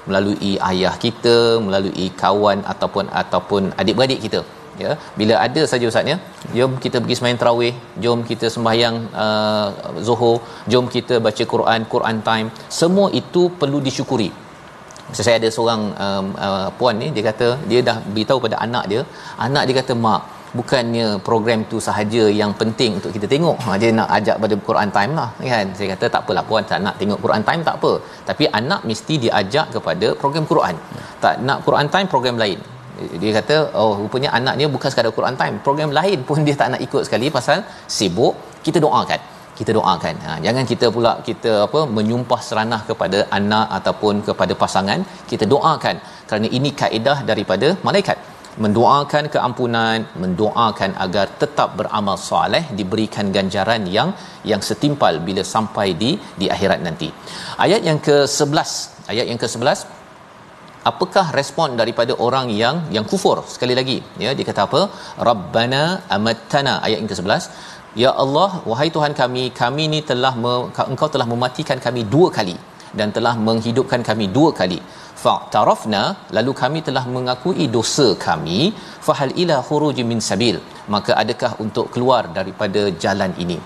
melalui 0.09 0.52
ayah 0.71 0.95
kita, 1.04 1.37
melalui 1.66 2.07
kawan 2.23 2.61
ataupun 2.73 3.07
ataupun 3.23 3.62
adik-beradik 3.83 4.23
kita. 4.26 4.42
Ya, 4.83 4.92
bila 5.21 5.35
ada 5.47 5.62
saja 5.71 5.85
ustaz 5.90 6.11
ya, 6.12 6.16
jom 6.57 6.73
kita 6.85 6.97
pergi 7.02 7.16
sembahyang 7.19 7.40
tarawih, 7.42 7.75
jom 8.04 8.21
kita 8.30 8.47
sembahyang 8.54 8.97
uh, 9.25 9.68
Zuhur, 10.07 10.37
jom 10.72 10.87
kita 10.94 11.14
baca 11.27 11.44
Quran, 11.55 11.81
Quran 11.94 12.18
time. 12.29 12.48
Semua 12.81 13.09
itu 13.20 13.42
perlu 13.61 13.81
disyukuri. 13.88 14.31
Saya 15.18 15.37
ada 15.40 15.48
seorang 15.57 15.83
um, 16.05 16.27
uh, 16.46 16.68
puan 16.79 16.96
ni 17.03 17.09
dia 17.14 17.25
kata 17.31 17.46
dia 17.70 17.81
dah 17.88 17.96
beritahu 18.14 18.40
pada 18.46 18.57
anak 18.66 18.85
dia, 18.92 19.03
anak 19.46 19.62
dia 19.68 19.77
kata 19.81 19.94
mak 20.05 20.22
bukannya 20.59 21.07
program 21.29 21.61
tu 21.71 21.79
sahaja 21.87 22.23
yang 22.41 22.53
penting 22.61 22.93
untuk 22.99 23.13
kita 23.17 23.27
tengok. 23.33 23.57
Ha, 23.65 23.77
dia 23.83 23.91
nak 23.99 24.09
ajak 24.19 24.37
pada 24.43 24.55
Quran 24.69 24.91
time 24.97 25.13
lah 25.21 25.29
kan? 25.53 25.67
Saya 25.79 25.89
kata 25.95 26.05
tak 26.15 26.23
apalah 26.25 26.45
puan 26.49 26.65
tak 26.71 26.81
nak 26.87 26.95
tengok 27.01 27.19
Quran 27.25 27.43
time 27.49 27.63
tak 27.69 27.77
apa. 27.81 27.93
Tapi 28.29 28.45
anak 28.61 28.83
mesti 28.91 29.17
diajak 29.25 29.67
kepada 29.75 30.07
program 30.23 30.47
Quran. 30.53 30.77
Tak 31.25 31.35
nak 31.49 31.59
Quran 31.67 31.89
time 31.95 32.09
program 32.15 32.39
lain. 32.45 32.61
Dia 33.23 33.31
kata 33.39 33.57
oh 33.83 33.93
rupanya 34.05 34.31
anaknya 34.39 34.67
bukan 34.75 34.89
sekadar 34.93 35.13
Quran 35.19 35.37
time 35.43 35.57
program 35.67 35.91
lain 35.99 36.19
pun 36.29 36.39
dia 36.47 36.57
tak 36.63 36.71
nak 36.73 36.81
ikut 36.87 37.03
sekali 37.09 37.29
pasal 37.37 37.61
sibuk 37.99 38.35
kita 38.67 38.81
doakan. 38.87 39.21
Kita 39.59 39.71
doakan. 39.77 40.15
Ha, 40.27 40.33
jangan 40.45 40.65
kita 40.73 40.87
pula 40.97 41.13
kita 41.29 41.53
apa 41.67 41.81
menyumpah 41.97 42.41
seranah 42.49 42.81
kepada 42.91 43.19
anak 43.39 43.67
ataupun 43.79 44.15
kepada 44.29 44.53
pasangan. 44.63 45.01
Kita 45.31 45.45
doakan 45.55 45.97
kerana 46.29 46.49
ini 46.59 46.71
kaedah 46.83 47.19
daripada 47.31 47.71
malaikat 47.89 48.19
mendoakan 48.65 49.25
keampunan 49.35 49.99
mendoakan 50.23 50.91
agar 51.05 51.27
tetap 51.43 51.69
beramal 51.79 52.17
soleh 52.31 52.65
diberikan 52.79 53.27
ganjaran 53.37 53.83
yang 53.97 54.11
yang 54.51 54.63
setimpal 54.69 55.15
bila 55.29 55.43
sampai 55.55 55.89
di 56.03 56.11
di 56.41 56.49
akhirat 56.55 56.81
nanti. 56.87 57.09
Ayat 57.65 57.83
yang 57.89 57.99
ke-11 58.07 58.71
ayat 59.13 59.27
yang 59.31 59.41
ke-11 59.43 59.81
apakah 60.91 61.27
respon 61.39 61.77
daripada 61.81 62.13
orang 62.27 62.49
yang 62.63 62.77
yang 62.97 63.07
kufur? 63.13 63.37
Sekali 63.55 63.77
lagi 63.81 63.99
ya 64.25 64.33
dia 64.39 64.47
kata 64.51 64.63
apa? 64.69 64.83
Rabbana 65.31 65.83
amattana. 66.17 66.75
Ayat 66.87 66.99
yang 67.03 67.11
ke-11 67.13 67.45
ya 68.03 68.11
Allah 68.25 68.51
wahai 68.71 68.91
Tuhan 68.97 69.15
kami 69.21 69.45
kami 69.63 69.87
ni 69.95 70.01
telah 70.11 70.35
engkau 70.93 71.09
telah 71.15 71.29
mematikan 71.35 71.79
kami 71.87 72.03
dua 72.15 72.29
kali 72.39 72.57
dan 72.99 73.09
telah 73.17 73.35
menghidupkan 73.49 74.03
kami 74.09 74.27
dua 74.37 74.51
kali 74.61 74.79
fa'tarafna 75.22 76.02
lalu 76.37 76.52
kami 76.61 76.80
telah 76.88 77.04
mengakui 77.14 77.64
dosa 77.76 78.09
kami 78.26 78.61
fahal 79.06 79.33
ila 79.42 79.56
khuruj 79.68 79.98
min 80.11 80.20
sabil 80.28 80.59
maka 80.94 81.12
adakah 81.22 81.52
untuk 81.64 81.87
keluar 81.94 82.22
daripada 82.38 82.83
jalan 83.04 83.33
ini? 83.44 83.59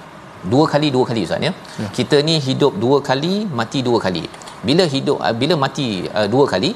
Dua 0.53 0.65
kali 0.73 0.89
dua 0.95 1.05
kali 1.11 1.21
ustaz 1.27 1.47
ya, 1.47 1.53
ya. 1.83 1.89
kita 1.99 2.17
ni 2.29 2.35
hidup 2.47 2.73
dua 2.83 2.97
kali 3.09 3.35
mati 3.61 3.79
dua 3.87 3.99
kali. 4.07 4.25
Bila 4.69 4.85
hidup 4.95 5.19
uh, 5.27 5.35
bila 5.41 5.55
mati 5.65 5.87
uh, 6.19 6.29
dua 6.35 6.45
kali 6.53 6.71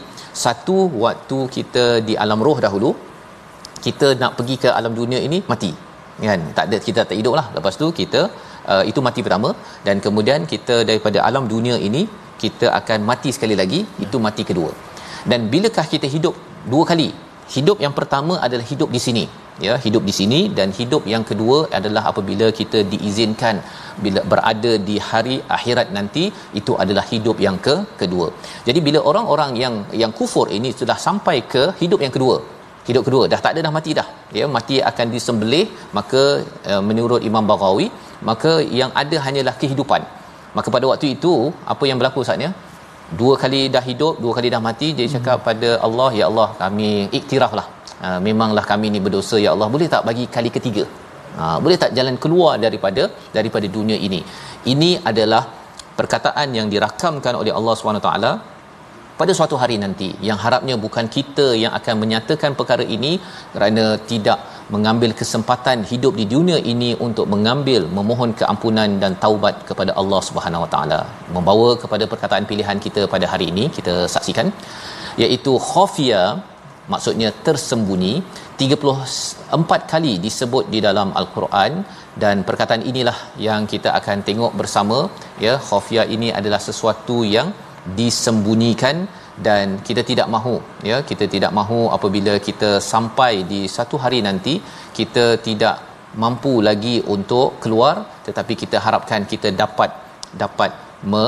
satu 0.44 0.76
waktu 1.04 1.38
kita 1.56 1.84
di 2.08 2.14
alam 2.24 2.40
roh 2.46 2.56
dahulu 2.64 2.90
kita 3.84 4.08
nak 4.22 4.32
pergi 4.38 4.56
ke 4.62 4.68
alam 4.78 4.94
dunia 5.00 5.20
ini 5.26 5.40
mati. 5.52 5.70
Kan? 6.30 6.40
Tak 6.56 6.64
ada 6.68 6.78
kita 6.86 7.00
tak 7.08 7.16
hidup 7.20 7.34
lah. 7.38 7.46
Lepas 7.56 7.74
tu 7.82 7.88
kita 8.00 8.20
uh, 8.72 8.82
itu 8.90 9.02
mati 9.08 9.20
pertama 9.26 9.50
dan 9.88 9.96
kemudian 10.06 10.48
kita 10.52 10.76
daripada 10.88 11.20
alam 11.28 11.44
dunia 11.52 11.76
ini 11.88 12.02
kita 12.42 12.66
akan 12.81 12.98
mati 13.11 13.31
sekali 13.37 13.57
lagi 13.61 13.81
itu 14.05 14.16
mati 14.27 14.42
kedua. 14.51 14.70
Dan 15.31 15.51
bilakah 15.53 15.87
kita 15.94 16.09
hidup? 16.14 16.35
Dua 16.72 16.85
kali. 16.90 17.11
Hidup 17.55 17.79
yang 17.85 17.94
pertama 17.98 18.35
adalah 18.46 18.66
hidup 18.72 18.90
di 18.96 19.01
sini. 19.07 19.24
Ya 19.66 19.74
hidup 19.85 20.03
di 20.09 20.12
sini 20.18 20.40
dan 20.57 20.68
hidup 20.79 21.03
yang 21.12 21.24
kedua 21.31 21.57
adalah 21.79 22.03
apabila 22.11 22.48
kita 22.59 22.81
diizinkan 22.92 23.57
bila 24.05 24.20
berada 24.33 24.72
di 24.88 24.96
hari 25.09 25.37
akhirat 25.57 25.88
nanti 25.96 26.24
itu 26.61 26.72
adalah 26.83 27.05
hidup 27.12 27.37
yang 27.46 27.57
ke 27.66 27.74
kedua. 28.03 28.29
Jadi 28.68 28.81
bila 28.88 29.01
orang-orang 29.11 29.53
yang 29.62 29.74
yang 30.03 30.12
kufur 30.20 30.46
ini 30.59 30.70
sudah 30.81 30.98
sampai 31.07 31.37
ke 31.55 31.64
hidup 31.83 32.03
yang 32.07 32.14
kedua 32.18 32.37
hidup 32.88 33.03
kedua 33.07 33.24
dah 33.33 33.40
tak 33.44 33.53
ada 33.55 33.61
dah 33.66 33.72
mati 33.79 33.92
dah. 33.98 34.09
Ya 34.38 34.46
mati 34.57 34.77
akan 34.90 35.07
disembelih 35.14 35.64
maka 35.98 36.22
uh, 36.72 36.83
menurut 36.88 37.22
Imam 37.31 37.44
Baghawi 37.51 37.88
maka 38.29 38.53
yang 38.81 38.90
ada 39.03 39.16
hanyalah 39.27 39.55
kehidupan 39.62 40.03
maka 40.56 40.68
pada 40.74 40.87
waktu 40.90 41.06
itu 41.16 41.34
apa 41.72 41.84
yang 41.88 41.98
berlaku 42.00 42.22
saatnya 42.28 42.50
dua 43.20 43.34
kali 43.42 43.61
dah 43.74 43.84
hidup 43.88 44.14
dua 44.24 44.32
kali 44.38 44.48
dah 44.54 44.61
mati 44.68 44.88
dia 44.98 45.06
cakap 45.16 45.38
hmm. 45.40 45.46
pada 45.48 45.70
Allah 45.87 46.11
ya 46.20 46.24
Allah 46.30 46.48
kami 46.62 46.90
iktiraflah 47.18 47.66
uh, 48.06 48.18
memanglah 48.26 48.64
kami 48.72 48.88
ni 48.94 49.00
berdosa 49.06 49.37
ya 49.44 49.50
Allah. 49.54 49.68
Boleh 49.74 49.88
tak 49.94 50.02
bagi 50.08 50.24
kali 50.37 50.50
ketiga? 50.56 50.84
Uh, 51.38 51.58
boleh 51.64 51.78
tak 51.82 51.92
jalan 51.96 52.16
keluar 52.22 52.52
daripada 52.64 53.02
daripada 53.37 53.66
dunia 53.76 53.98
ini? 54.08 54.20
Ini 54.72 54.90
adalah 55.11 55.42
perkataan 55.98 56.48
yang 56.58 56.66
dirakamkan 56.72 57.34
oleh 57.40 57.52
Allah 57.58 57.74
SWT 57.74 58.11
pada 59.20 59.33
suatu 59.38 59.57
hari 59.62 59.76
nanti 59.85 60.09
yang 60.28 60.38
harapnya 60.44 60.74
bukan 60.85 61.07
kita 61.16 61.46
yang 61.62 61.72
akan 61.78 61.94
menyatakan 62.02 62.52
perkara 62.61 62.85
ini 62.96 63.12
kerana 63.54 63.85
tidak 64.11 64.38
mengambil 64.74 65.11
kesempatan 65.20 65.78
hidup 65.90 66.12
di 66.20 66.24
dunia 66.35 66.59
ini 66.72 66.90
untuk 67.07 67.26
mengambil 67.35 67.83
memohon 67.98 68.33
keampunan 68.40 68.90
dan 69.02 69.14
taubat 69.24 69.57
kepada 69.70 69.92
Allah 70.00 70.20
Subhanahu 70.28 70.64
Wa 70.64 70.70
Taala. 70.74 71.00
Membawa 71.37 71.70
kepada 71.83 72.04
perkataan 72.12 72.46
pilihan 72.50 72.81
kita 72.87 73.04
pada 73.14 73.28
hari 73.33 73.48
ini 73.52 73.64
kita 73.78 73.94
saksikan 74.14 74.48
iaitu 75.24 75.54
khafia 75.70 76.22
maksudnya 76.92 77.31
tersembunyi 77.46 78.14
34 78.64 79.92
kali 79.92 80.12
disebut 80.26 80.64
di 80.74 80.81
dalam 80.88 81.11
al-Quran. 81.20 81.72
Dan 82.22 82.37
perkataan 82.46 82.83
inilah 82.90 83.18
yang 83.46 83.62
kita 83.72 83.90
akan 83.98 84.18
tengok 84.28 84.52
bersama 84.61 84.98
ya 85.46 85.54
khafia 85.68 86.04
ini 86.14 86.28
adalah 86.38 86.61
sesuatu 86.68 87.18
yang 87.37 87.48
disembunyikan 88.01 88.96
dan 89.46 89.79
kita 89.88 90.03
tidak 90.11 90.29
mahu 90.35 90.57
ya 90.90 90.96
kita 91.11 91.24
tidak 91.35 91.53
mahu 91.59 91.81
apabila 91.96 92.35
kita 92.48 92.70
sampai 92.92 93.33
di 93.53 93.61
satu 93.77 93.96
hari 94.05 94.18
nanti 94.29 94.55
kita 94.98 95.27
tidak 95.46 95.77
mampu 96.22 96.53
lagi 96.68 96.96
untuk 97.14 97.62
keluar 97.62 97.94
tetapi 98.27 98.55
kita 98.62 98.79
harapkan 98.87 99.22
kita 99.33 99.51
dapat 99.62 99.90
dapat 100.42 100.70
me, 101.12 101.27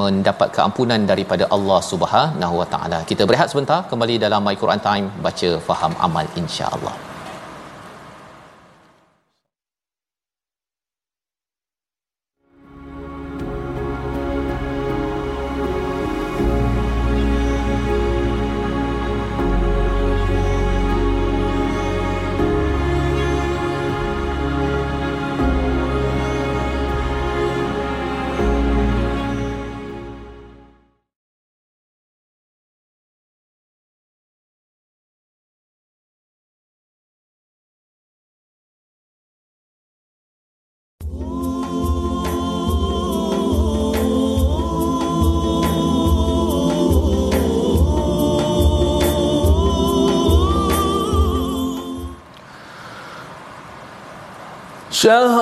mendapat 0.00 0.48
keampunan 0.56 1.00
daripada 1.12 1.46
Allah 1.56 1.80
Subhanahu 1.92 2.54
Wa 2.60 2.66
Taala. 2.74 2.98
Kita 3.10 3.22
berehat 3.28 3.54
sebentar 3.54 3.80
kembali 3.90 4.16
dalam 4.26 4.42
My 4.42 4.56
Quran 4.64 4.82
Time 4.88 5.08
baca 5.26 5.50
faham 5.68 5.94
amal 6.06 6.26
insya-Allah. 6.42 7.11
شهر 55.01 55.41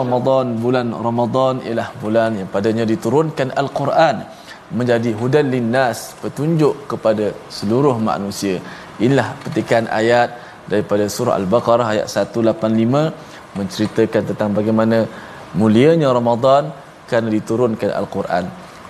Ramadan 0.00 0.46
bulan 0.64 0.86
Ramadan 1.08 1.54
ialah 1.68 1.88
bulan 2.02 2.30
yang 2.40 2.48
padanya 2.54 2.84
diturunkan 2.92 3.48
Al-Quran 3.62 4.16
menjadi 4.78 5.10
hudan 5.20 5.46
linnas 5.54 6.14
petunjuk 6.22 6.74
kepada 6.90 7.26
seluruh 7.56 7.96
manusia. 8.10 8.56
Inilah 9.04 9.28
petikan 9.42 9.84
ayat 10.00 10.28
daripada 10.70 11.04
surah 11.16 11.34
Al-Baqarah 11.40 11.86
ayat 11.94 12.06
185 12.06 13.58
menceritakan 13.58 14.22
tentang 14.30 14.50
bagaimana 14.58 14.98
mulianya 15.60 16.08
Ramadan 16.18 16.70
kerana 17.10 17.28
diturunkan 17.36 17.90
Al-Quran. 18.00 18.44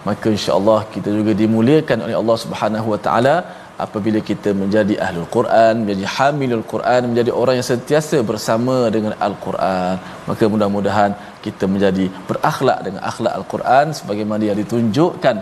Maka 0.09 0.27
insya-Allah 0.37 0.81
kita 0.95 1.09
juga 1.19 1.33
dimuliakan 1.43 1.99
oleh 2.09 2.17
Allah 2.21 2.37
Subhanahu 2.45 2.87
Wa 2.97 3.01
Taala 3.05 3.37
apabila 3.87 4.19
kita 4.31 4.51
menjadi 4.61 4.95
ahlul 5.07 5.29
Quran, 5.37 5.73
menjadi 5.83 6.05
hamilul 6.17 6.65
Quran, 6.73 7.01
menjadi 7.11 7.31
orang 7.41 7.55
yang 7.59 7.69
sentiasa 7.73 8.19
bersama 8.31 8.77
dengan 8.95 9.13
Al-Quran. 9.27 9.95
Maka 10.29 10.45
mudah-mudahan 10.53 11.11
kita 11.47 11.65
menjadi 11.75 12.05
berakhlak 12.29 12.79
dengan 12.87 13.01
akhlak 13.11 13.35
Al-Quran 13.41 13.87
sebagaimana 13.99 14.43
yang 14.51 14.59
ditunjukkan 14.63 15.37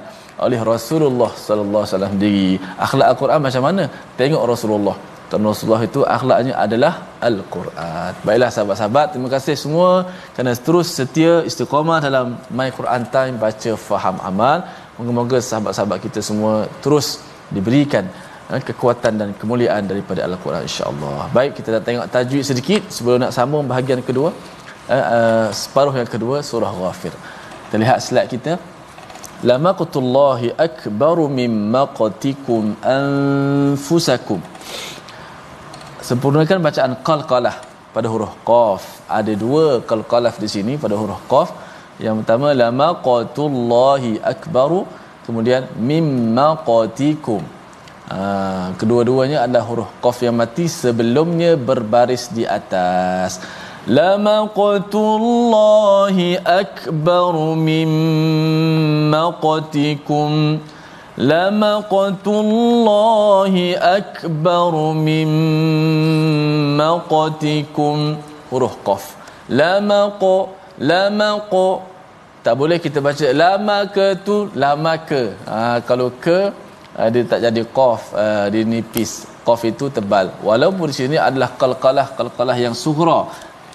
oleh 0.46 0.60
Rasulullah 0.72 1.30
sallallahu 1.46 1.82
alaihi 1.82 1.92
wasallam 1.92 2.12
sendiri. 2.16 2.50
Akhlak 2.86 3.06
Al-Quran 3.12 3.40
macam 3.46 3.62
mana? 3.68 3.84
Tengok 4.20 4.42
Rasulullah. 4.54 4.96
Dan 5.30 5.44
Rasulullah 5.50 5.84
itu 5.88 6.00
akhlaknya 6.16 6.54
adalah 6.64 6.92
Al-Quran. 7.28 8.12
Baiklah 8.26 8.50
sahabat-sahabat, 8.54 9.06
terima 9.12 9.28
kasih 9.34 9.56
semua 9.64 9.90
kerana 10.32 10.52
terus 10.66 10.88
setia 10.98 11.32
istiqamah 11.48 11.98
dalam 12.06 12.26
My 12.58 12.68
Quran 12.78 13.02
Time 13.14 13.34
baca 13.44 13.72
faham 13.88 14.16
amal. 14.30 14.58
Moga-moga 14.96 15.38
sahabat-sahabat 15.48 15.98
kita 16.06 16.20
semua 16.28 16.54
terus 16.84 17.08
diberikan 17.56 18.04
kekuatan 18.48 19.12
dan 19.20 19.28
kemuliaan 19.40 19.84
daripada 19.90 20.20
Al-Quran 20.24 20.62
insya-Allah. 20.68 21.28
Baik, 21.36 21.60
kita 21.60 21.68
nak 21.74 21.82
tengok 21.88 22.06
tajwid 22.14 22.44
sedikit 22.50 22.82
sebelum 22.96 23.18
nak 23.24 23.32
sambung 23.36 23.64
bahagian 23.72 24.00
kedua. 24.08 24.30
Uh, 24.88 24.94
uh, 25.16 25.46
separuh 25.52 25.92
yang 26.00 26.08
kedua 26.14 26.36
surah 26.50 26.72
Ghafir. 26.80 27.12
Kita 27.64 27.76
lihat 27.82 27.98
slide 28.06 28.30
kita. 28.34 28.52
Lamaqtullahi 29.48 30.56
akbaru 30.66 31.24
min 31.38 31.52
maqtikum 31.76 32.72
anfusakum. 33.00 34.40
Sempurnakan 36.08 36.64
bacaan 36.68 36.92
qalqalah 37.08 37.56
pada 37.94 38.08
huruf 38.12 38.32
qaf. 38.48 38.82
Ada 39.18 39.32
dua 39.44 39.66
qalqalah 39.90 40.32
di 40.44 40.48
sini 40.54 40.74
pada 40.84 40.96
huruf 41.02 41.20
qaf. 41.34 41.52
Yang 42.06 42.16
pertama 42.24 42.48
lamaqtullahi 42.62 44.12
akbaru 44.32 44.80
kemudian 45.28 45.68
mimma 45.90 46.48
qatikum 46.70 47.44
ha, 48.12 48.20
kedua-duanya 48.80 49.38
adalah 49.44 49.64
huruf 49.68 49.90
qaf 50.04 50.18
yang 50.26 50.36
mati 50.40 50.66
sebelumnya 50.68 51.50
berbaris 51.68 52.24
di 52.36 52.44
atas. 52.58 53.32
Lamaqtullahi 53.88 56.28
akbaru 56.44 57.48
mimma 57.68 59.24
qatikum 59.44 60.30
lamaqtullahi 61.32 63.64
akbaru 63.98 64.86
mimma 65.08 66.90
qatikum 67.14 67.96
huruf 68.52 68.74
qaf. 68.88 69.04
Lamaq 69.48 70.20
lamaq 70.90 71.52
tak 72.44 72.54
boleh 72.60 72.78
kita 72.84 72.98
baca 73.06 73.26
lama 73.42 73.78
ke 73.94 74.06
tu 74.26 74.36
lama 74.62 74.92
ke? 75.10 75.22
Ha, 75.48 75.58
kalau 75.88 76.08
ke 76.24 76.38
uh, 77.00 77.08
dia 77.14 77.22
tak 77.32 77.40
jadi 77.46 77.62
qaf 77.78 78.02
uh, 78.24 78.46
dia 78.52 78.62
nipis. 78.72 79.12
Qaf 79.46 79.60
itu 79.70 79.84
tebal. 79.96 80.26
Walaupun 80.48 80.86
di 80.92 80.96
sini 81.00 81.16
adalah 81.28 81.50
qalqalah 81.62 82.06
qalqalah 82.18 82.56
yang 82.64 82.74
sughra 82.84 83.20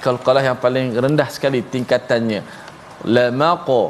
qalqalah 0.06 0.44
yang 0.50 0.58
paling 0.66 0.88
rendah 1.06 1.30
sekali 1.36 1.60
tingkatannya. 1.74 2.42
Lama 3.16 3.52
qa 3.68 3.82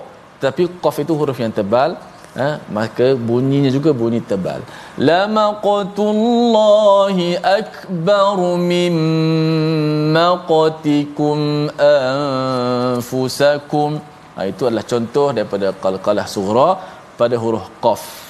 tapi 0.43 0.63
qaf 0.84 0.96
itu 1.04 1.13
huruf 1.19 1.38
yang 1.43 1.54
tebal 1.60 1.91
ha, 2.39 2.48
maka 2.78 3.08
bunyinya 3.30 3.72
juga 3.78 3.91
bunyi 4.02 4.22
tebal. 4.32 4.62
Lama 5.10 5.46
qatullahi 5.67 7.28
akbaru 7.60 8.50
mimma 8.72 10.28
qatikum 10.54 11.38
anfusakum. 11.91 13.89
Ha, 14.36 14.39
itu 14.52 14.63
adalah 14.67 14.86
contoh 14.91 15.28
daripada 15.38 15.67
qalqalah 15.84 16.26
sughra 16.36 16.69
pada 17.19 17.36
huruf 17.43 17.65
qaf 17.86 18.22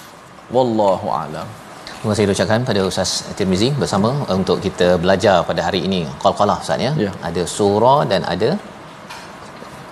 wallahu 0.55 1.09
alam 1.23 1.49
Terima 2.03 2.13
kasih 2.19 2.35
ucapkan 2.35 2.61
pada 2.67 2.81
Ustaz 2.87 3.11
Tirmizi 3.39 3.67
bersama 3.81 4.09
untuk 4.35 4.57
kita 4.59 4.87
belajar 5.03 5.35
pada 5.49 5.61
hari 5.67 5.79
ini. 5.87 6.01
Qalqalah 6.23 6.57
Ustaz 6.63 6.83
ya. 6.85 6.91
Ya. 7.03 7.11
Ada 7.27 7.43
surah 7.47 7.99
dan 8.11 8.27
ada 8.33 8.49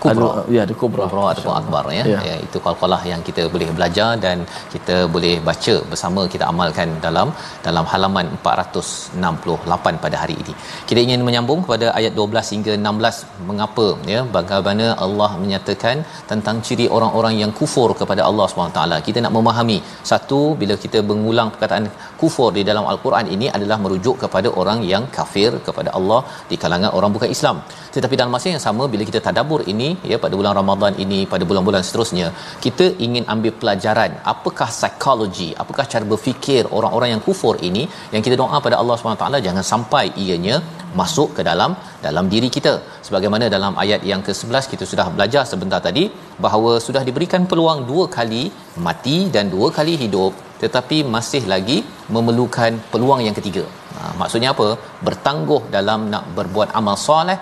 kubra. 0.03 0.27
ada, 0.31 0.53
ya 0.55 0.61
ada 0.65 0.75
kubra 0.81 1.03
kubra 1.11 1.23
ataupun 1.31 1.55
akbar 1.61 1.83
ya. 1.97 2.03
Ya. 2.13 2.19
ya 2.29 2.35
itu 2.45 2.57
qalqalah 2.65 3.01
yang 3.11 3.21
kita 3.27 3.43
boleh 3.53 3.67
belajar 3.77 4.09
dan 4.25 4.37
kita 4.73 4.95
boleh 5.15 5.33
baca 5.49 5.75
bersama 5.91 6.21
kita 6.33 6.45
amalkan 6.51 6.89
dalam 7.05 7.27
dalam 7.67 7.85
halaman 7.91 8.27
468 8.43 10.03
pada 10.05 10.15
hari 10.23 10.35
ini. 10.43 10.53
Kita 10.89 10.99
ingin 11.05 11.21
menyambung 11.27 11.61
kepada 11.65 11.87
ayat 11.99 12.13
12 12.19 12.53
hingga 12.55 12.73
16 12.77 13.49
mengapa 13.49 13.87
ya 14.13 14.21
bagaimana 14.37 14.87
Allah 15.05 15.29
menyatakan 15.43 15.97
tentang 16.31 16.57
ciri 16.67 16.87
orang-orang 16.97 17.35
yang 17.43 17.53
kufur 17.59 17.89
kepada 18.01 18.21
Allah 18.29 18.47
SWT. 18.47 18.81
Kita 19.07 19.19
nak 19.25 19.33
memahami 19.37 19.77
satu 20.11 20.41
bila 20.61 20.75
kita 20.85 20.99
mengulang 21.11 21.49
perkataan 21.53 21.85
kufur 22.21 22.49
di 22.57 22.63
dalam 22.69 22.85
al-Quran 22.91 23.27
ini 23.35 23.47
adalah 23.57 23.77
merujuk 23.83 24.15
kepada 24.23 24.49
orang 24.61 24.79
yang 24.91 25.03
kafir 25.17 25.51
kepada 25.67 25.89
Allah 25.97 26.21
di 26.49 26.57
kalangan 26.63 26.91
orang 26.97 27.11
bukan 27.15 27.31
Islam. 27.37 27.57
Tetapi 27.95 28.15
dalam 28.19 28.32
masa 28.36 28.47
yang 28.54 28.63
sama 28.65 28.84
bila 28.93 29.04
kita 29.10 29.19
tadabbur 29.27 29.62
ini 29.73 29.89
ya 30.12 30.17
pada 30.23 30.34
bulan 30.39 30.54
Ramadan 30.60 30.93
ini 31.04 31.19
pada 31.34 31.43
bulan-bulan 31.49 31.84
seterusnya 31.88 32.27
kita 32.65 32.86
ingin 33.06 33.23
ambil 33.34 33.54
pelajaran 33.62 34.12
apakah 34.34 34.69
psikologi 34.77 35.49
apakah 35.63 35.86
cara 35.93 36.06
berfikir 36.12 36.62
orang-orang 36.77 37.10
yang 37.13 37.23
kufur 37.27 37.56
ini 37.69 37.84
yang 38.13 38.23
kita 38.27 38.38
doa 38.41 38.60
pada 38.67 38.77
Allah 38.82 38.95
SWT 38.97 39.25
jangan 39.47 39.65
sampai 39.73 40.06
ianya 40.23 40.58
masuk 40.99 41.30
ke 41.38 41.41
dalam 41.49 41.71
dalam 42.06 42.25
diri 42.34 42.49
kita. 42.56 42.73
Sebagaimana 43.08 43.45
dalam 43.56 43.73
ayat 43.84 44.01
yang 44.12 44.21
ke-11 44.27 44.65
kita 44.73 44.86
sudah 44.91 45.08
belajar 45.15 45.43
sebentar 45.51 45.80
tadi 45.88 46.06
bahawa 46.45 46.71
sudah 46.86 47.04
diberikan 47.08 47.43
peluang 47.51 47.82
dua 47.91 48.06
kali 48.17 48.43
mati 48.88 49.17
dan 49.36 49.47
dua 49.56 49.69
kali 49.77 49.95
hidup 50.04 50.34
tetapi 50.63 50.97
masih 51.13 51.43
lagi 51.54 51.77
memerlukan 52.15 52.71
peluang 52.91 53.21
yang 53.27 53.36
ketiga. 53.38 53.63
Ha, 53.97 54.01
maksudnya 54.19 54.49
apa? 54.56 54.67
Bertangguh 55.08 55.62
dalam 55.75 55.99
nak 56.13 56.25
berbuat 56.38 56.69
amal 56.80 56.97
soleh 57.08 57.38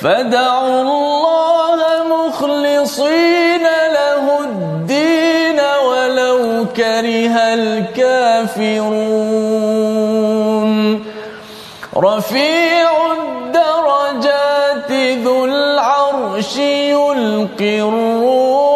فدعوا 0.00 0.80
الله 0.82 1.78
مخلصين 2.14 3.64
له 3.98 4.24
الدين 4.44 5.60
ولو 5.88 6.40
كره 6.76 7.36
الكافرون. 7.54 9.24
رفيع 11.96 13.12
الدرجات 13.12 14.90
ذو 15.24 15.44
العرش 15.44 16.56
يلقي 16.56 17.80
الروح. 17.80 18.73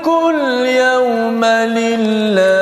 الملك 0.00 0.34
اليوم 0.34 1.44
لله. 1.44 2.59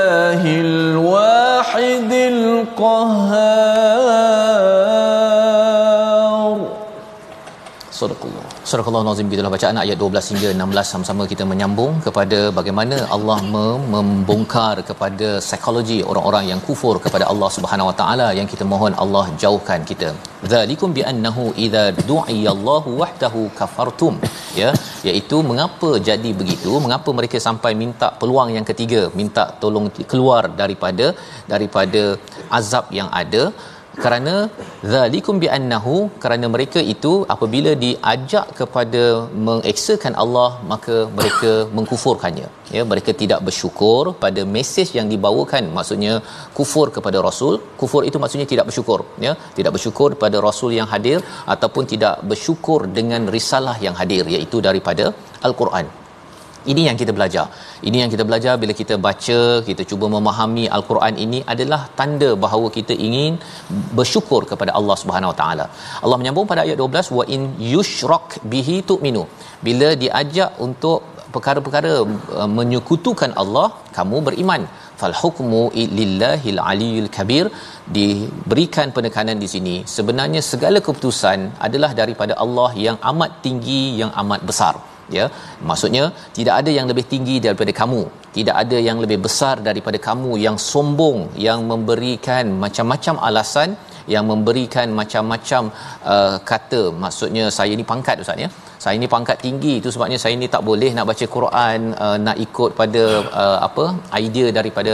Surah 8.68 8.86
Allah 8.88 9.00
Nazim 9.06 9.28
gitulah 9.32 9.50
bacaan 9.54 9.76
ayat 9.82 9.96
12 10.00 10.30
hingga 10.30 10.48
16 10.62 10.90
sama-sama 10.92 11.22
kita 11.30 11.44
menyambung 11.50 11.92
kepada 12.06 12.38
bagaimana 12.56 12.96
Allah 13.16 13.36
mem- 13.52 13.86
membongkar 13.94 14.74
kepada 14.88 15.28
psikologi 15.46 15.96
orang-orang 16.10 16.44
yang 16.50 16.60
kufur 16.66 16.92
kepada 17.04 17.24
Allah 17.32 17.48
Subhanahu 17.56 17.88
Wa 17.90 17.94
Taala 18.00 18.26
yang 18.38 18.48
kita 18.52 18.64
mohon 18.72 18.96
Allah 19.04 19.24
jauhkan 19.44 19.86
kita. 19.90 20.10
Zalikum 20.52 20.92
bi 20.98 21.04
annahu 21.12 21.44
idza 21.64 21.84
du'iya 22.10 22.50
Allahu 22.56 22.92
wahdahu 23.00 23.44
kafartum. 23.60 24.16
Ya, 24.60 24.70
iaitu 25.08 25.38
mengapa 25.50 25.90
jadi 26.10 26.32
begitu? 26.42 26.72
Mengapa 26.86 27.10
mereka 27.20 27.40
sampai 27.48 27.72
minta 27.84 28.10
peluang 28.20 28.52
yang 28.58 28.68
ketiga, 28.72 29.02
minta 29.22 29.46
tolong 29.64 29.88
keluar 30.12 30.44
daripada 30.62 31.08
daripada 31.54 32.04
azab 32.60 32.86
yang 33.00 33.10
ada? 33.22 33.44
Kerana 34.04 34.34
zalikum 34.92 35.36
bi 35.42 35.48
annahu 35.56 35.96
kerana 36.22 36.46
mereka 36.54 36.80
itu 36.94 37.12
apabila 37.34 37.72
diajak 37.84 38.46
kepada 38.60 39.02
mengeksakan 39.48 40.14
Allah 40.22 40.50
maka 40.72 40.96
mereka 41.18 41.52
mengkufurkannya. 41.76 42.48
Ya 42.76 42.82
mereka 42.92 43.12
tidak 43.22 43.40
bersyukur 43.48 44.02
pada 44.24 44.42
mesej 44.56 44.88
yang 44.98 45.08
dibawakan 45.14 45.64
maksudnya 45.78 46.14
kufur 46.58 46.86
kepada 46.96 47.20
rasul. 47.28 47.54
Kufur 47.82 48.02
itu 48.10 48.18
maksudnya 48.24 48.48
tidak 48.54 48.66
bersyukur 48.70 49.00
ya. 49.26 49.34
Tidak 49.60 49.72
bersyukur 49.76 50.10
pada 50.24 50.38
rasul 50.48 50.72
yang 50.80 50.90
hadir 50.94 51.20
ataupun 51.54 51.86
tidak 51.94 52.16
bersyukur 52.32 52.80
dengan 52.98 53.24
risalah 53.36 53.78
yang 53.86 53.96
hadir 54.02 54.24
iaitu 54.36 54.60
daripada 54.68 55.06
al-Quran 55.48 55.88
ini 56.72 56.82
yang 56.88 56.96
kita 57.00 57.12
belajar. 57.16 57.44
Ini 57.88 57.98
yang 58.02 58.10
kita 58.14 58.24
belajar 58.28 58.54
bila 58.62 58.72
kita 58.80 58.94
baca, 59.06 59.40
kita 59.68 59.82
cuba 59.90 60.06
memahami 60.14 60.64
al-Quran 60.76 61.14
ini 61.24 61.40
adalah 61.52 61.80
tanda 62.00 62.30
bahawa 62.44 62.68
kita 62.78 62.96
ingin 63.08 63.38
bersyukur 63.98 64.40
kepada 64.50 64.72
Allah 64.78 64.96
Subhanahu 65.02 65.32
Wa 65.32 65.38
Taala. 65.42 65.66
Allah 66.04 66.18
menyambung 66.22 66.48
pada 66.52 66.62
ayat 66.66 66.80
12 66.86 67.14
wa 67.18 67.24
in 67.36 67.42
yushrak 67.74 68.40
bihi 68.54 68.76
tu'minu. 68.90 69.24
Bila 69.68 69.88
diajak 70.02 70.52
untuk 70.66 70.98
perkara-perkara 71.34 71.92
uh, 72.40 72.50
menyekutukan 72.58 73.32
Allah, 73.42 73.68
kamu 73.96 74.18
beriman. 74.28 74.62
Fal 75.00 75.14
hukmu 75.22 75.62
lillahil 75.98 76.60
aliyil 76.70 77.08
kabir 77.16 77.44
diberikan 77.96 78.90
penekanan 78.96 79.38
di 79.42 79.48
sini. 79.54 79.76
Sebenarnya 79.96 80.40
segala 80.52 80.78
keputusan 80.86 81.40
adalah 81.66 81.90
daripada 82.00 82.34
Allah 82.44 82.70
yang 82.86 82.98
amat 83.12 83.32
tinggi, 83.44 83.82
yang 84.00 84.10
amat 84.22 84.42
besar 84.50 84.74
ya 85.16 85.26
maksudnya 85.68 86.04
tidak 86.38 86.54
ada 86.60 86.70
yang 86.78 86.86
lebih 86.90 87.04
tinggi 87.12 87.36
daripada 87.46 87.74
kamu. 87.80 88.02
Tidak 88.36 88.56
ada 88.62 88.78
yang 88.88 88.98
lebih 89.04 89.18
besar 89.26 89.54
daripada 89.68 89.98
kamu 90.08 90.32
yang 90.46 90.56
sombong 90.70 91.18
yang 91.46 91.60
memberikan 91.70 92.44
macam-macam 92.64 93.14
alasan 93.28 93.70
yang 94.14 94.24
memberikan 94.32 94.88
macam-macam 95.00 95.62
uh, 96.14 96.36
kata. 96.50 96.82
Maksudnya 97.04 97.44
saya 97.58 97.72
ni 97.80 97.86
pangkat 97.92 98.24
ustaz 98.24 98.44
ya 98.44 98.50
saya 98.88 98.98
ni 99.02 99.08
pangkat 99.14 99.38
tinggi. 99.46 99.72
Itu 99.80 99.90
sebabnya 99.94 100.18
saya 100.24 100.34
ni 100.42 100.48
tak 100.54 100.62
boleh 100.68 100.90
nak 100.96 101.06
baca 101.10 101.26
Quran 101.36 101.80
uh, 102.06 102.16
nak 102.26 102.36
ikut 102.46 102.70
pada 102.80 103.02
uh, 103.42 103.58
apa 103.68 103.84
idea 104.22 104.46
daripada 104.58 104.92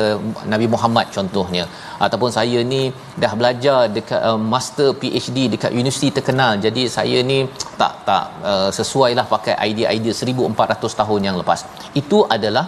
Nabi 0.53 0.67
Muhammad 0.75 1.07
contohnya. 1.17 1.65
Ataupun 2.07 2.31
saya 2.39 2.61
ni 2.73 2.83
dah 3.25 3.33
belajar 3.41 3.81
dekat 3.97 4.21
uh, 4.31 4.41
master 4.55 4.89
PhD 5.03 5.39
dekat 5.55 5.73
universiti 5.81 6.11
terkenal. 6.19 6.55
Jadi 6.67 6.85
saya 6.97 7.21
ni 7.33 7.39
tak 7.83 7.93
tak 8.09 8.25
uh, 8.53 8.71
sesuai 8.79 9.11
lah 9.19 9.27
pakai 9.35 9.55
idea-idea 9.71 10.15
1400 10.23 11.01
tahun 11.03 11.21
yang 11.29 11.39
lepas. 11.43 11.63
Itu 12.03 12.21
adalah 12.37 12.67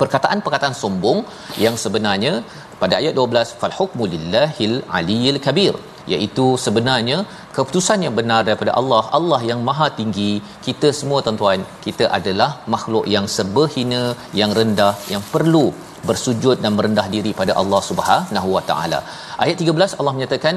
perkataan-perkataan 0.00 0.74
sombong 0.82 1.18
yang 1.64 1.74
sebenarnya 1.84 2.34
pada 2.82 2.94
ayat 3.00 3.14
12 3.22 3.58
fal 3.60 3.74
hukmu 3.80 4.04
lillahil 4.14 4.72
aliyil 4.98 5.40
kabir 5.46 5.74
iaitu 6.12 6.46
sebenarnya 6.64 7.18
keputusan 7.56 8.04
yang 8.06 8.14
benar 8.18 8.40
daripada 8.48 8.72
Allah 8.80 9.02
Allah 9.18 9.40
yang 9.50 9.60
maha 9.68 9.88
tinggi. 10.00 10.32
Kita 10.66 10.90
semua 10.98 11.18
tuan-tuan 11.26 11.62
kita 11.86 12.06
adalah 12.18 12.50
makhluk 12.74 13.06
yang 13.14 13.26
serba 13.36 13.64
hina 13.74 14.02
yang 14.40 14.52
rendah 14.58 14.94
yang 15.14 15.24
perlu 15.34 15.66
bersujud 16.08 16.56
dan 16.64 16.72
merendah 16.78 17.06
diri 17.14 17.32
pada 17.40 17.52
Allah 17.60 17.80
Subhanahu 17.90 18.48
wa 18.56 18.62
taala. 18.70 19.00
Ayat 19.44 19.56
13 19.64 19.98
Allah 20.00 20.14
menyatakan 20.18 20.56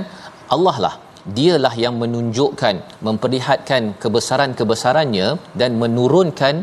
Allah 0.55 0.77
lah 0.85 0.95
dialah 1.37 1.73
yang 1.83 1.95
menunjukkan 2.01 2.75
memperlihatkan 3.07 3.83
kebesaran-kebesarannya 4.03 5.27
dan 5.61 5.71
menurunkan 5.83 6.55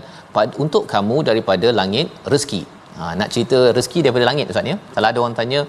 untuk 0.65 0.85
kamu 0.93 1.17
daripada 1.29 1.69
langit 1.81 2.09
rezeki 2.33 2.63
Ha, 2.99 3.05
nak 3.21 3.29
cerita 3.35 3.59
rezeki 3.77 3.99
daripada 4.05 4.25
langit 4.29 4.53
Ustaz 4.53 4.71
ya. 4.73 4.77
Kalau 4.95 5.07
ada 5.11 5.19
orang 5.25 5.37
tanya, 5.41 5.61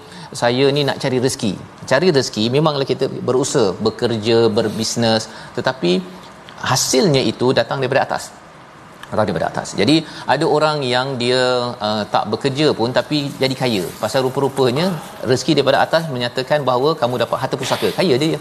saya 0.41 0.65
ni 0.75 0.81
nak 0.89 0.97
cari 1.03 1.17
rezeki. 1.25 1.51
Cari 1.91 2.07
rezeki 2.17 2.45
memanglah 2.55 2.87
kita 2.91 3.07
berusaha, 3.27 3.75
bekerja, 3.87 4.37
berbisnes, 4.57 5.25
tetapi 5.57 5.91
hasilnya 6.71 7.21
itu 7.31 7.49
datang 7.59 7.79
daripada 7.83 8.03
atas. 8.07 8.25
Datang 9.07 9.25
daripada 9.29 9.47
atas. 9.51 9.67
Jadi 9.79 9.95
ada 10.33 10.45
orang 10.55 10.77
yang 10.93 11.07
dia 11.21 11.41
uh, 11.87 12.03
tak 12.13 12.23
bekerja 12.33 12.67
pun 12.79 12.89
tapi 12.97 13.17
jadi 13.43 13.55
kaya. 13.61 13.83
Pasal 14.03 14.19
rupa-rupanya 14.27 14.85
rezeki 15.31 15.53
daripada 15.57 15.79
atas 15.85 16.03
menyatakan 16.15 16.59
bahawa 16.69 16.91
kamu 17.01 17.21
dapat 17.23 17.37
harta 17.43 17.55
pusaka. 17.61 17.89
Kaya 17.99 18.15
dia. 18.23 18.39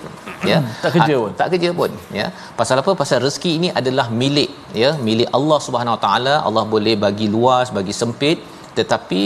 Ya. 0.50 0.58
Hmm, 0.58 0.70
tak 0.82 0.90
kerja 0.96 1.14
pun. 1.22 1.30
Tak 1.40 1.48
kerja 1.54 1.70
pun, 1.80 1.90
ya. 2.20 2.26
Pasal 2.60 2.82
apa? 2.82 2.92
Pasal 3.02 3.20
rezeki 3.26 3.52
ini 3.58 3.68
adalah 3.80 4.06
milik, 4.22 4.50
ya, 4.82 4.90
milik 5.08 5.28
Allah 5.38 5.58
Subhanahu 5.66 5.94
Wa 5.96 6.02
Taala. 6.06 6.34
Allah 6.48 6.64
boleh 6.74 6.96
bagi 7.06 7.28
luas, 7.36 7.68
bagi 7.78 7.94
sempit 8.02 8.40
tetapi 8.78 9.22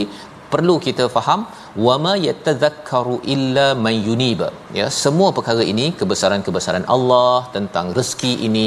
perlu 0.53 0.75
kita 0.87 1.05
faham 1.15 1.41
wama 1.87 2.13
yatadhakkaru 2.27 3.17
illa 3.35 3.67
man 3.85 3.95
yunib. 4.09 4.43
Ya 4.79 4.87
semua 5.03 5.29
perkara 5.37 5.63
ini 5.73 5.87
kebesaran-kebesaran 6.01 6.85
Allah 6.97 7.37
tentang 7.57 7.89
rezeki 7.99 8.33
ini 8.49 8.67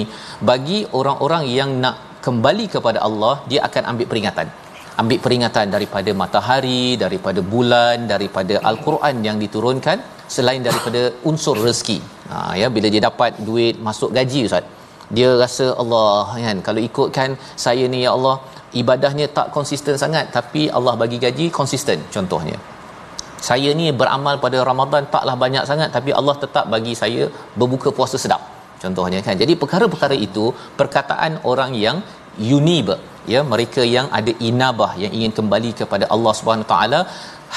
bagi 0.52 0.80
orang-orang 1.00 1.46
yang 1.60 1.72
nak 1.84 1.98
kembali 2.26 2.66
kepada 2.76 3.02
Allah 3.10 3.36
dia 3.52 3.62
akan 3.68 3.84
ambil 3.94 4.10
peringatan. 4.14 4.50
Ambil 5.02 5.20
peringatan 5.26 5.68
daripada 5.76 6.12
matahari 6.22 6.86
daripada 7.04 7.42
bulan 7.54 7.98
daripada 8.14 8.56
al-Quran 8.72 9.18
yang 9.28 9.38
diturunkan 9.44 10.00
selain 10.36 10.62
daripada 10.68 11.02
unsur 11.30 11.56
rezeki. 11.68 12.00
Ha 12.32 12.38
ya 12.62 12.68
bila 12.76 12.88
dia 12.94 13.04
dapat 13.10 13.40
duit 13.48 13.76
masuk 13.88 14.12
gaji 14.18 14.42
ustaz 14.50 14.66
dia 15.18 15.30
rasa 15.44 15.66
Allah 15.82 16.26
kan 16.46 16.58
kalau 16.68 16.82
ikutkan 16.88 17.30
saya 17.66 17.86
ni 17.94 18.00
ya 18.06 18.12
Allah 18.18 18.36
ibadahnya 18.82 19.26
tak 19.38 19.48
konsisten 19.56 19.96
sangat 20.04 20.26
tapi 20.38 20.62
Allah 20.78 20.94
bagi 21.02 21.18
gaji 21.26 21.46
konsisten 21.60 22.00
contohnya. 22.16 22.58
Saya 23.48 23.72
ni 23.80 23.88
beramal 24.00 24.36
pada 24.46 24.58
Ramadan 24.70 25.04
taklah 25.14 25.36
banyak 25.44 25.64
sangat 25.70 25.90
tapi 25.98 26.12
Allah 26.20 26.36
tetap 26.44 26.66
bagi 26.74 26.94
saya 27.02 27.26
berbuka 27.60 27.90
puasa 27.98 28.18
sedap 28.24 28.42
contohnya 28.84 29.20
kan? 29.28 29.36
Jadi 29.42 29.56
perkara-perkara 29.62 30.16
itu 30.28 30.46
perkataan 30.80 31.40
orang 31.52 31.74
yang 31.86 32.00
unib 32.58 32.90
ya 33.34 33.42
mereka 33.54 33.82
yang 33.96 34.08
ada 34.20 34.32
inabah 34.50 34.92
yang 35.04 35.12
ingin 35.18 35.32
kembali 35.40 35.72
kepada 35.82 36.06
Allah 36.16 36.34
Subhanahu 36.40 36.70
taala 36.74 37.00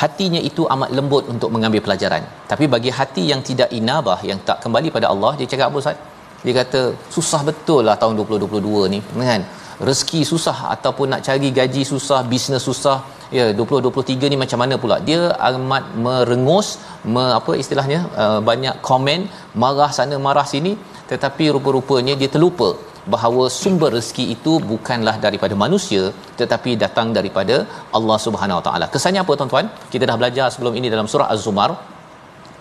hatinya 0.00 0.40
itu 0.48 0.62
amat 0.74 0.90
lembut 0.98 1.24
untuk 1.32 1.50
mengambil 1.54 1.80
pelajaran. 1.86 2.22
Tapi 2.50 2.64
bagi 2.74 2.90
hati 2.98 3.24
yang 3.32 3.42
tidak 3.48 3.68
inabah 3.80 4.18
yang 4.30 4.38
tak 4.48 4.58
kembali 4.64 4.88
pada 4.96 5.08
Allah 5.12 5.32
dia 5.38 5.48
cakap 5.52 5.66
apa 5.70 5.78
Ustaz? 5.82 5.98
Dia 6.44 6.54
kata 6.60 6.80
susah 7.16 7.40
betul 7.48 7.82
lah 7.88 7.96
tahun 8.02 8.14
2022 8.18 8.92
ni 8.94 9.00
kan 9.32 9.42
rezeki 9.88 10.20
susah 10.30 10.56
ataupun 10.74 11.06
nak 11.12 11.22
cari 11.26 11.48
gaji 11.58 11.82
susah 11.92 12.20
bisnes 12.32 12.64
susah 12.68 12.98
ya 13.38 13.44
2023 13.58 14.30
ni 14.32 14.36
macam 14.42 14.58
mana 14.62 14.74
pula 14.82 14.96
dia 15.08 15.20
amat 15.48 15.84
merengus 16.04 16.68
me, 17.14 17.24
apa 17.38 17.52
istilahnya 17.62 18.00
uh, 18.22 18.40
banyak 18.50 18.76
komen 18.88 19.20
marah 19.62 19.90
sana 19.98 20.16
marah 20.26 20.46
sini 20.54 20.72
tetapi 21.12 21.46
rupa-rupanya 21.56 22.14
dia 22.20 22.30
terlupa 22.34 22.70
bahawa 23.14 23.44
sumber 23.60 23.90
rezeki 23.96 24.24
itu 24.34 24.52
bukanlah 24.72 25.16
daripada 25.24 25.54
manusia 25.64 26.02
tetapi 26.40 26.72
datang 26.84 27.08
daripada 27.16 27.56
Allah 27.98 28.18
Subhanahu 28.26 28.58
Wa 28.60 28.64
Taala. 28.66 28.86
Kesannya 28.94 29.20
apa 29.24 29.32
tuan-tuan? 29.38 29.66
Kita 29.92 30.04
dah 30.10 30.16
belajar 30.20 30.46
sebelum 30.54 30.74
ini 30.78 30.86
dalam 30.94 31.08
surah 31.12 31.26
Az-Zumar. 31.34 31.70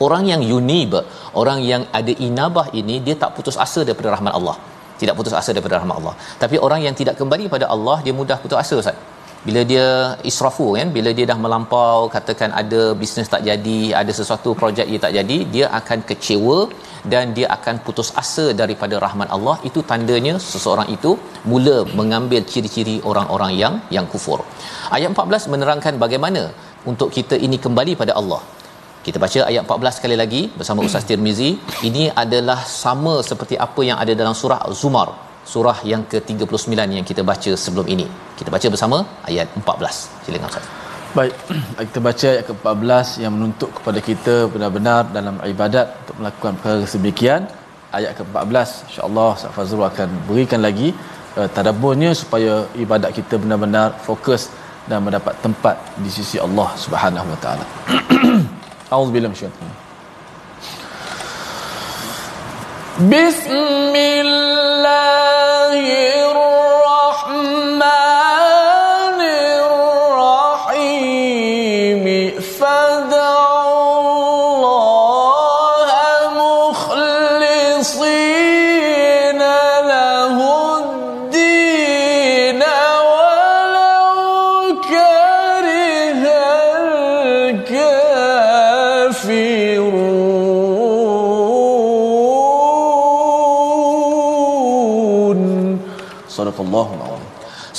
Orang 0.05 0.23
yang 0.31 0.41
yunib, 0.51 0.93
orang 1.41 1.60
yang 1.71 1.84
ada 1.99 2.13
inabah 2.27 2.67
ini 2.79 2.95
dia 3.05 3.15
tak 3.23 3.38
putus 3.38 3.57
asa 3.65 3.81
daripada 3.88 4.10
rahmat 4.15 4.34
Allah 4.39 4.55
tidak 5.01 5.15
putus 5.19 5.35
asa 5.41 5.51
daripada 5.55 5.75
rahmat 5.79 5.95
Allah. 6.01 6.15
Tapi 6.43 6.55
orang 6.67 6.81
yang 6.87 6.95
tidak 7.01 7.15
kembali 7.21 7.47
pada 7.55 7.67
Allah 7.75 7.97
dia 8.05 8.13
mudah 8.19 8.37
putus 8.43 8.59
asa 8.63 8.77
Ustaz. 8.83 8.99
Bila 9.47 9.61
dia 9.69 9.85
israfu 10.29 10.65
kan, 10.77 10.87
bila 10.95 11.09
dia 11.17 11.25
dah 11.29 11.37
melampau 11.43 11.99
katakan 12.15 12.49
ada 12.61 12.81
bisnes 12.99 13.31
tak 13.33 13.41
jadi, 13.47 13.79
ada 14.01 14.11
sesuatu 14.17 14.49
projek 14.59 14.85
dia 14.91 14.99
tak 15.05 15.13
jadi, 15.17 15.37
dia 15.53 15.65
akan 15.79 15.99
kecewa 16.09 16.57
dan 17.13 17.33
dia 17.37 17.47
akan 17.55 17.75
putus 17.85 18.09
asa 18.21 18.45
daripada 18.61 18.95
rahmat 19.05 19.29
Allah. 19.37 19.55
Itu 19.69 19.81
tandanya 19.91 20.33
seseorang 20.51 20.89
itu 20.95 21.13
mula 21.51 21.77
mengambil 21.99 22.43
ciri-ciri 22.51 22.97
orang-orang 23.11 23.53
yang 23.63 23.75
yang 23.97 24.07
kufur. 24.13 24.39
Ayat 24.97 25.09
14 25.17 25.53
menerangkan 25.55 25.95
bagaimana 26.05 26.43
untuk 26.91 27.09
kita 27.17 27.37
ini 27.47 27.59
kembali 27.65 27.95
pada 28.03 28.13
Allah. 28.21 28.41
Kita 29.05 29.17
baca 29.23 29.39
ayat 29.49 29.61
14 29.65 29.97
sekali 29.97 30.15
lagi 30.21 30.41
bersama 30.57 30.85
Ustaz 30.87 31.05
Tirmizi. 31.09 31.57
Ini 31.89 32.03
adalah 32.23 32.59
sama 32.81 33.13
seperti 33.29 33.55
apa 33.65 33.81
yang 33.87 33.97
ada 34.03 34.13
dalam 34.19 34.35
surah 34.41 34.61
Zumar, 34.79 35.09
surah 35.53 35.77
yang 35.91 36.05
ke-39 36.11 36.69
yang 36.97 37.05
kita 37.11 37.25
baca 37.31 37.51
sebelum 37.63 37.87
ini. 37.93 38.05
Kita 38.37 38.53
baca 38.55 38.67
bersama 38.73 38.97
ayat 39.29 39.49
14. 39.57 40.21
Silakan 40.25 40.47
Ustaz. 40.53 40.67
Baik, 41.17 41.33
kita 41.89 41.99
baca 42.09 42.27
ayat 42.33 42.45
ke-14 42.49 43.07
yang 43.25 43.33
menuntut 43.37 43.73
kepada 43.77 43.99
kita 44.09 44.35
benar-benar 44.53 45.09
dalam 45.17 45.41
ibadat 45.49 45.87
untuk 46.05 46.15
melakukan 46.21 46.53
perkara 46.61 46.85
sedemikian. 46.93 47.41
Ayat 47.97 48.13
ke-14 48.21 48.69
insya-Allah 48.85 49.29
Ustaz 49.33 49.51
Fazrul 49.57 49.89
akan 49.89 50.09
berikan 50.29 50.61
lagi 50.61 50.93
uh, 51.41 51.49
tadabburnya 51.49 52.13
supaya 52.13 52.69
ibadat 52.77 53.17
kita 53.17 53.41
benar-benar 53.41 53.97
fokus 54.05 54.53
dan 54.85 55.01
mendapat 55.01 55.33
tempat 55.41 55.75
di 55.97 56.09
sisi 56.13 56.37
Allah 56.37 56.69
Subhanahu 56.77 57.33
Wa 57.33 57.39
Taala. 57.41 57.65
أعوذ 58.93 59.12
بالله 59.12 59.27
من 59.27 59.34
الشيطان 59.36 59.69
بسم 63.10 63.95
الله 63.95 64.50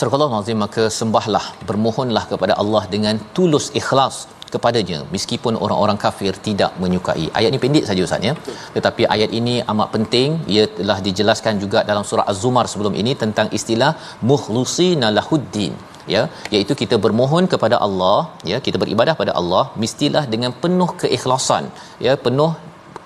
Surah 0.02 0.18
Al-Azim 0.26 0.58
maka 0.62 0.84
sembahlah 0.96 1.42
bermohonlah 1.66 2.22
kepada 2.30 2.54
Allah 2.62 2.80
dengan 2.94 3.16
tulus 3.34 3.66
ikhlas 3.80 4.14
kepadanya 4.54 4.98
meskipun 5.14 5.54
orang-orang 5.64 5.98
kafir 6.04 6.32
tidak 6.46 6.72
menyukai. 6.82 7.26
Ayat 7.38 7.48
ini 7.52 7.60
pendek 7.64 7.84
saja 7.90 8.00
Ustaz 8.06 8.26
ya. 8.28 8.32
Tetapi 8.76 9.02
ayat 9.16 9.30
ini 9.38 9.54
amat 9.72 9.88
penting. 9.94 10.30
Ia 10.54 10.64
telah 10.78 10.98
dijelaskan 11.06 11.62
juga 11.64 11.80
dalam 11.90 12.04
surah 12.08 12.26
Az-Zumar 12.32 12.64
sebelum 12.72 12.96
ini 13.02 13.14
tentang 13.22 13.50
istilah 13.58 13.92
mukhlisina 14.30 15.10
lahuddin 15.18 15.74
ya 16.14 16.22
iaitu 16.54 16.72
kita 16.82 16.98
bermohon 17.04 17.46
kepada 17.54 17.78
Allah 17.86 18.18
ya 18.52 18.58
kita 18.66 18.76
beribadah 18.82 19.14
pada 19.22 19.32
Allah 19.40 19.64
mestilah 19.84 20.24
dengan 20.34 20.52
penuh 20.64 20.90
keikhlasan 21.02 21.64
ya 22.06 22.14
penuh 22.26 22.50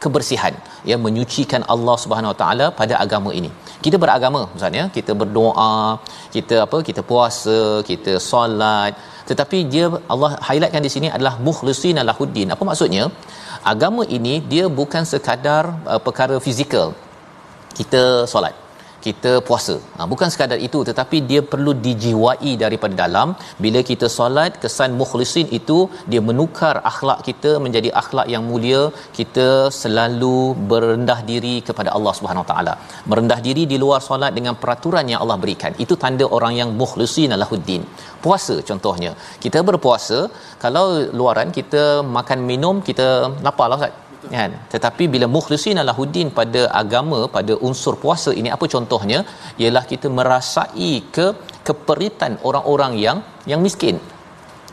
kebersihan 0.05 0.55
ya 0.90 0.97
menyucikan 1.07 1.62
Allah 1.74 1.97
Subhanahu 2.05 2.32
Wa 2.32 2.38
Taala 2.42 2.66
pada 2.80 2.94
agama 3.05 3.32
ini 3.40 3.51
kita 3.85 3.97
beragama 4.03 4.41
ustaz 4.57 4.79
ya. 4.81 4.85
Kita 4.97 5.12
berdoa 5.20 5.72
kita 6.37 6.57
apa 6.66 6.81
kita 6.89 7.03
puasa 7.11 7.59
kita 7.91 8.14
solat. 8.31 8.93
Tetapi 9.31 9.59
dia 9.72 9.87
Allah 10.12 10.33
highlightkan 10.49 10.83
di 10.87 10.91
sini 10.97 11.09
adalah 11.16 11.35
mukhlisina 11.49 12.03
lahuddin 12.11 12.55
apa 12.57 12.62
maksudnya? 12.70 13.07
Agama 13.72 14.03
ini 14.18 14.35
dia 14.53 14.66
bukan 14.81 15.03
sekadar 15.12 15.64
uh, 15.93 16.01
perkara 16.07 16.37
fizikal. 16.47 16.89
Kita 17.79 18.03
solat 18.33 18.66
kita 19.05 19.32
puasa. 19.49 19.76
Ha, 19.97 20.07
bukan 20.12 20.28
sekadar 20.32 20.59
itu 20.68 20.78
tetapi 20.88 21.16
dia 21.30 21.40
perlu 21.53 21.72
dijiwai 21.86 22.53
daripada 22.64 22.94
dalam. 23.03 23.28
Bila 23.64 23.80
kita 23.90 24.07
solat, 24.16 24.53
kesan 24.62 24.92
mukhlisin 25.01 25.49
itu 25.59 25.78
dia 26.12 26.22
menukar 26.28 26.74
akhlak 26.92 27.20
kita 27.28 27.53
menjadi 27.64 27.90
akhlak 28.03 28.28
yang 28.34 28.44
mulia. 28.51 28.82
Kita 29.18 29.49
selalu 29.82 30.36
berendah 30.70 31.20
diri 31.30 31.57
kepada 31.68 31.92
Allah 31.97 32.14
Subhanahu 32.18 32.44
Wa 32.44 32.51
Taala. 32.53 32.74
Merendah 33.11 33.40
diri 33.47 33.64
di 33.72 33.78
luar 33.84 34.01
solat 34.09 34.32
dengan 34.38 34.57
peraturan 34.62 35.07
yang 35.12 35.22
Allah 35.24 35.38
berikan. 35.44 35.72
Itu 35.84 35.97
tanda 36.05 36.26
orang 36.38 36.55
yang 36.61 36.72
mukhlisin 36.82 37.36
alahuddin. 37.38 37.84
Puasa 38.24 38.57
contohnya. 38.68 39.12
Kita 39.44 39.59
berpuasa, 39.68 40.18
kalau 40.64 40.86
luaran 41.18 41.51
kita 41.59 41.84
makan 42.18 42.38
minum 42.51 42.76
kita 42.88 43.07
lapar 43.47 43.68
lah 43.70 43.78
Ustaz 43.80 44.05
kan? 44.35 44.51
Tetapi 44.74 45.05
bila 45.14 45.27
mukhlisin 45.37 45.83
alahuddin 45.83 46.29
pada 46.41 46.62
agama 46.83 47.20
pada 47.37 47.55
unsur 47.68 47.95
puasa 48.05 48.33
ini 48.41 48.51
apa 48.57 48.66
contohnya? 48.74 49.20
Ialah 49.62 49.85
kita 49.93 50.11
merasai 50.18 50.93
ke 51.16 51.27
keperitan 51.68 52.35
orang-orang 52.49 52.95
yang 53.07 53.20
yang 53.53 53.62
miskin. 53.68 53.99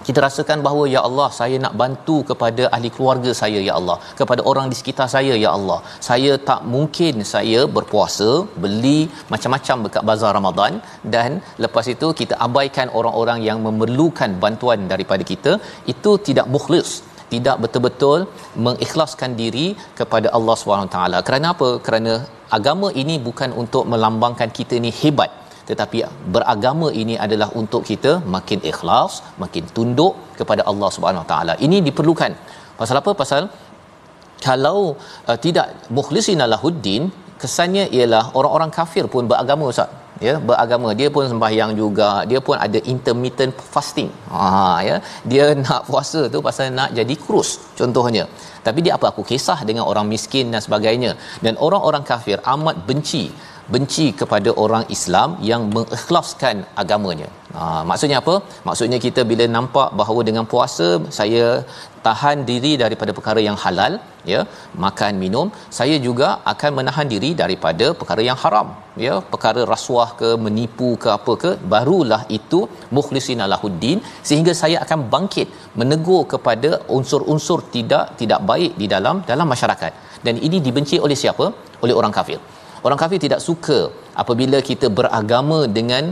Kita 0.07 0.19
rasakan 0.25 0.59
bahawa 0.65 0.83
ya 0.93 1.01
Allah 1.07 1.27
saya 1.37 1.57
nak 1.65 1.73
bantu 1.81 2.15
kepada 2.29 2.63
ahli 2.75 2.89
keluarga 2.95 3.31
saya 3.41 3.59
ya 3.67 3.73
Allah. 3.79 3.97
Kepada 4.19 4.41
orang 4.51 4.67
di 4.71 4.75
sekitar 4.79 5.07
saya 5.15 5.33
ya 5.43 5.49
Allah. 5.57 5.79
Saya 6.07 6.31
tak 6.49 6.61
mungkin 6.73 7.23
saya 7.33 7.61
berpuasa 7.77 8.29
beli 8.63 8.99
macam-macam 9.33 9.85
dekat 9.87 10.03
bazar 10.09 10.33
Ramadan. 10.39 10.73
Dan 11.15 11.39
lepas 11.65 11.87
itu 11.95 12.09
kita 12.21 12.37
abaikan 12.47 12.89
orang-orang 12.99 13.41
yang 13.47 13.59
memerlukan 13.67 14.33
bantuan 14.43 14.81
daripada 14.93 15.25
kita. 15.31 15.53
Itu 15.95 16.13
tidak 16.27 16.49
mukhlis 16.55 16.91
tidak 17.33 17.55
betul-betul 17.63 18.19
mengikhlaskan 18.65 19.31
diri 19.41 19.67
kepada 19.99 20.27
Allah 20.37 20.55
SWT. 20.59 20.97
Kerana 21.27 21.47
apa? 21.55 21.69
Kerana 21.85 22.13
agama 22.57 22.89
ini 23.03 23.15
bukan 23.27 23.51
untuk 23.63 23.85
melambangkan 23.93 24.51
kita 24.59 24.77
ni 24.85 24.91
hebat 25.01 25.31
tetapi 25.69 25.97
beragama 26.35 26.87
ini 27.01 27.15
adalah 27.25 27.47
untuk 27.61 27.81
kita 27.89 28.11
makin 28.35 28.59
ikhlas, 28.71 29.13
makin 29.43 29.63
tunduk 29.75 30.13
kepada 30.39 30.61
Allah 30.71 30.89
taala. 31.31 31.53
Ini 31.65 31.77
diperlukan. 31.87 32.31
Pasal 32.79 32.99
apa? 33.01 33.11
Pasal 33.21 33.43
kalau 34.47 34.79
uh, 35.29 35.37
tidak 35.45 35.67
mukhlisin 35.97 36.43
lahuddin, 36.53 37.03
kesannya 37.41 37.85
ialah 37.97 38.23
orang-orang 38.39 38.71
kafir 38.77 39.05
pun 39.13 39.23
beragama 39.31 39.71
Ustaz 39.73 40.02
ya 40.27 40.33
beragama. 40.49 40.89
Dia 40.99 41.07
pun 41.15 41.23
sembahyang 41.31 41.71
juga. 41.81 42.09
Dia 42.31 42.39
pun 42.47 42.55
ada 42.65 42.79
intermittent 42.93 43.53
fasting. 43.73 44.09
Ha 44.33 44.43
ya. 44.89 44.97
Dia 45.31 45.45
nak 45.65 45.81
puasa 45.89 46.21
tu 46.33 46.41
pasal 46.47 46.73
nak 46.79 46.91
jadi 46.99 47.15
kurus 47.23 47.49
contohnya. 47.79 48.25
Tapi 48.65 48.79
dia 48.85 48.93
apa? 48.97 49.05
Aku 49.11 49.23
kisah 49.31 49.59
dengan 49.69 49.85
orang 49.91 50.07
miskin 50.13 50.51
dan 50.53 50.61
sebagainya. 50.67 51.13
Dan 51.45 51.53
orang-orang 51.67 52.03
kafir 52.11 52.39
amat 52.55 52.75
benci 52.89 53.25
benci 53.73 54.05
kepada 54.21 54.49
orang 54.63 54.85
Islam 54.95 55.29
yang 55.49 55.61
mengikhlaskan 55.75 56.55
agamanya. 56.81 57.29
Ha, 57.55 57.63
maksudnya 57.89 58.17
apa? 58.23 58.35
Maksudnya 58.67 58.97
kita 59.05 59.21
bila 59.31 59.45
nampak 59.55 59.89
bahawa 59.99 60.21
dengan 60.29 60.45
puasa 60.53 60.87
saya 61.17 61.45
tahan 62.07 62.37
diri 62.49 62.71
daripada 62.81 63.11
perkara 63.17 63.41
yang 63.47 63.57
halal, 63.63 63.93
ya, 64.31 64.39
makan 64.85 65.13
minum, 65.23 65.47
saya 65.77 65.95
juga 66.07 66.27
akan 66.51 66.71
menahan 66.79 67.07
diri 67.13 67.29
daripada 67.41 67.85
perkara 67.99 68.21
yang 68.29 68.39
haram, 68.43 68.67
ya, 69.05 69.13
perkara 69.33 69.61
rasuah 69.73 70.09
ke, 70.21 70.29
menipu 70.45 70.89
ke 71.03 71.09
apa 71.17 71.35
ke, 71.43 71.51
barulah 71.73 72.21
itu 72.37 72.61
mukhlisin 72.97 73.45
alahuddin 73.47 74.01
sehingga 74.29 74.55
saya 74.63 74.79
akan 74.85 75.01
bangkit 75.13 75.47
menegur 75.81 76.23
kepada 76.33 76.71
unsur-unsur 76.97 77.61
tidak 77.75 78.17
tidak 78.23 78.41
baik 78.51 78.73
di 78.81 78.89
dalam 78.95 79.23
dalam 79.31 79.47
masyarakat. 79.55 79.93
Dan 80.25 80.35
ini 80.47 80.59
dibenci 80.67 80.97
oleh 81.05 81.19
siapa? 81.23 81.47
Oleh 81.85 81.95
orang 82.01 82.13
kafir. 82.19 82.41
Orang 82.87 82.99
kafir 83.01 83.19
tidak 83.25 83.41
suka 83.47 83.79
apabila 84.21 84.59
kita 84.69 84.87
beragama 84.97 85.59
dengan 85.77 86.03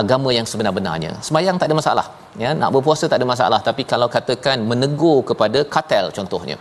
agama 0.00 0.30
yang 0.36 0.46
sebenar-benarnya. 0.50 1.12
Sembayang 1.26 1.56
tak 1.60 1.68
ada 1.68 1.76
masalah, 1.80 2.06
ya, 2.42 2.50
nak 2.60 2.70
berpuasa 2.74 3.04
tak 3.12 3.18
ada 3.20 3.28
masalah, 3.34 3.60
tapi 3.68 3.82
kalau 3.92 4.08
katakan 4.16 4.58
menegur 4.70 5.18
kepada 5.30 5.60
kartel 5.74 6.08
contohnya 6.18 6.58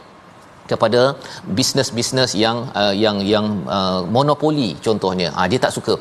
kepada 0.72 1.02
bisnes-bisnes 1.58 2.32
yang 2.44 2.58
uh, 2.82 2.94
yang 3.04 3.18
yang 3.34 3.46
uh, 3.78 4.02
monopoli 4.16 4.70
contohnya, 4.88 5.30
ha, 5.36 5.50
dia 5.52 5.60
tak 5.66 5.74
suka. 5.78 5.96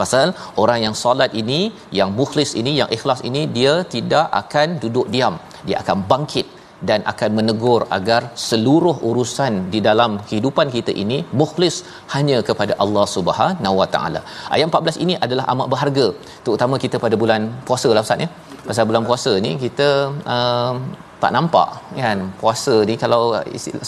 Pasal 0.00 0.26
orang 0.62 0.78
yang 0.86 0.94
solat 1.02 1.30
ini, 1.40 1.60
yang 1.98 2.10
mukhlis 2.18 2.50
ini, 2.60 2.72
yang 2.80 2.90
ikhlas 2.96 3.20
ini 3.28 3.42
dia 3.56 3.72
tidak 3.94 4.26
akan 4.42 4.78
duduk 4.82 5.06
diam. 5.14 5.34
Dia 5.66 5.76
akan 5.82 5.96
bangkit 6.10 6.46
dan 6.88 7.00
akan 7.12 7.30
menegur 7.38 7.80
agar 7.96 8.20
seluruh 8.46 8.96
urusan 9.08 9.52
di 9.74 9.80
dalam 9.88 10.12
kehidupan 10.28 10.68
kita 10.76 10.94
ini 11.04 11.18
mukhlis 11.40 11.76
hanya 12.14 12.38
kepada 12.48 12.74
Allah 12.84 13.06
Subhanahu 13.16 13.76
Wa 13.80 13.88
Taala. 13.94 14.20
Ayat 14.54 14.66
14 14.70 15.04
ini 15.04 15.16
adalah 15.26 15.46
amat 15.54 15.68
berharga 15.74 16.06
terutama 16.46 16.76
kita 16.84 16.98
pada 17.04 17.18
bulan 17.22 17.44
puasa 17.70 17.90
lah 17.96 18.04
Ustaz 18.06 18.24
ya. 18.26 18.30
Pasal 18.68 18.84
bulan 18.90 19.04
puasa 19.08 19.32
ni 19.44 19.52
kita 19.64 19.88
uh, 20.34 20.74
tak 21.22 21.32
nampak 21.36 21.68
kan 22.04 22.18
puasa 22.40 22.74
ni 22.88 22.94
kalau 23.02 23.22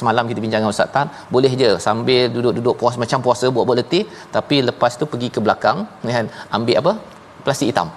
semalam 0.00 0.24
kita 0.30 0.40
bincang 0.44 0.60
dengan 0.62 0.74
Ustaz 0.74 0.94
Tan 0.94 1.06
boleh 1.34 1.52
je 1.62 1.70
sambil 1.86 2.22
duduk-duduk 2.34 2.74
puas 2.80 2.96
macam 3.02 3.18
puasa 3.26 3.46
buat-buat 3.54 3.78
letih 3.80 4.04
tapi 4.36 4.56
lepas 4.68 4.94
tu 5.00 5.06
pergi 5.12 5.30
ke 5.34 5.42
belakang 5.46 5.78
kan 6.16 6.28
ambil 6.58 6.76
apa 6.82 6.92
plastik 7.46 7.70
hitam 7.70 7.90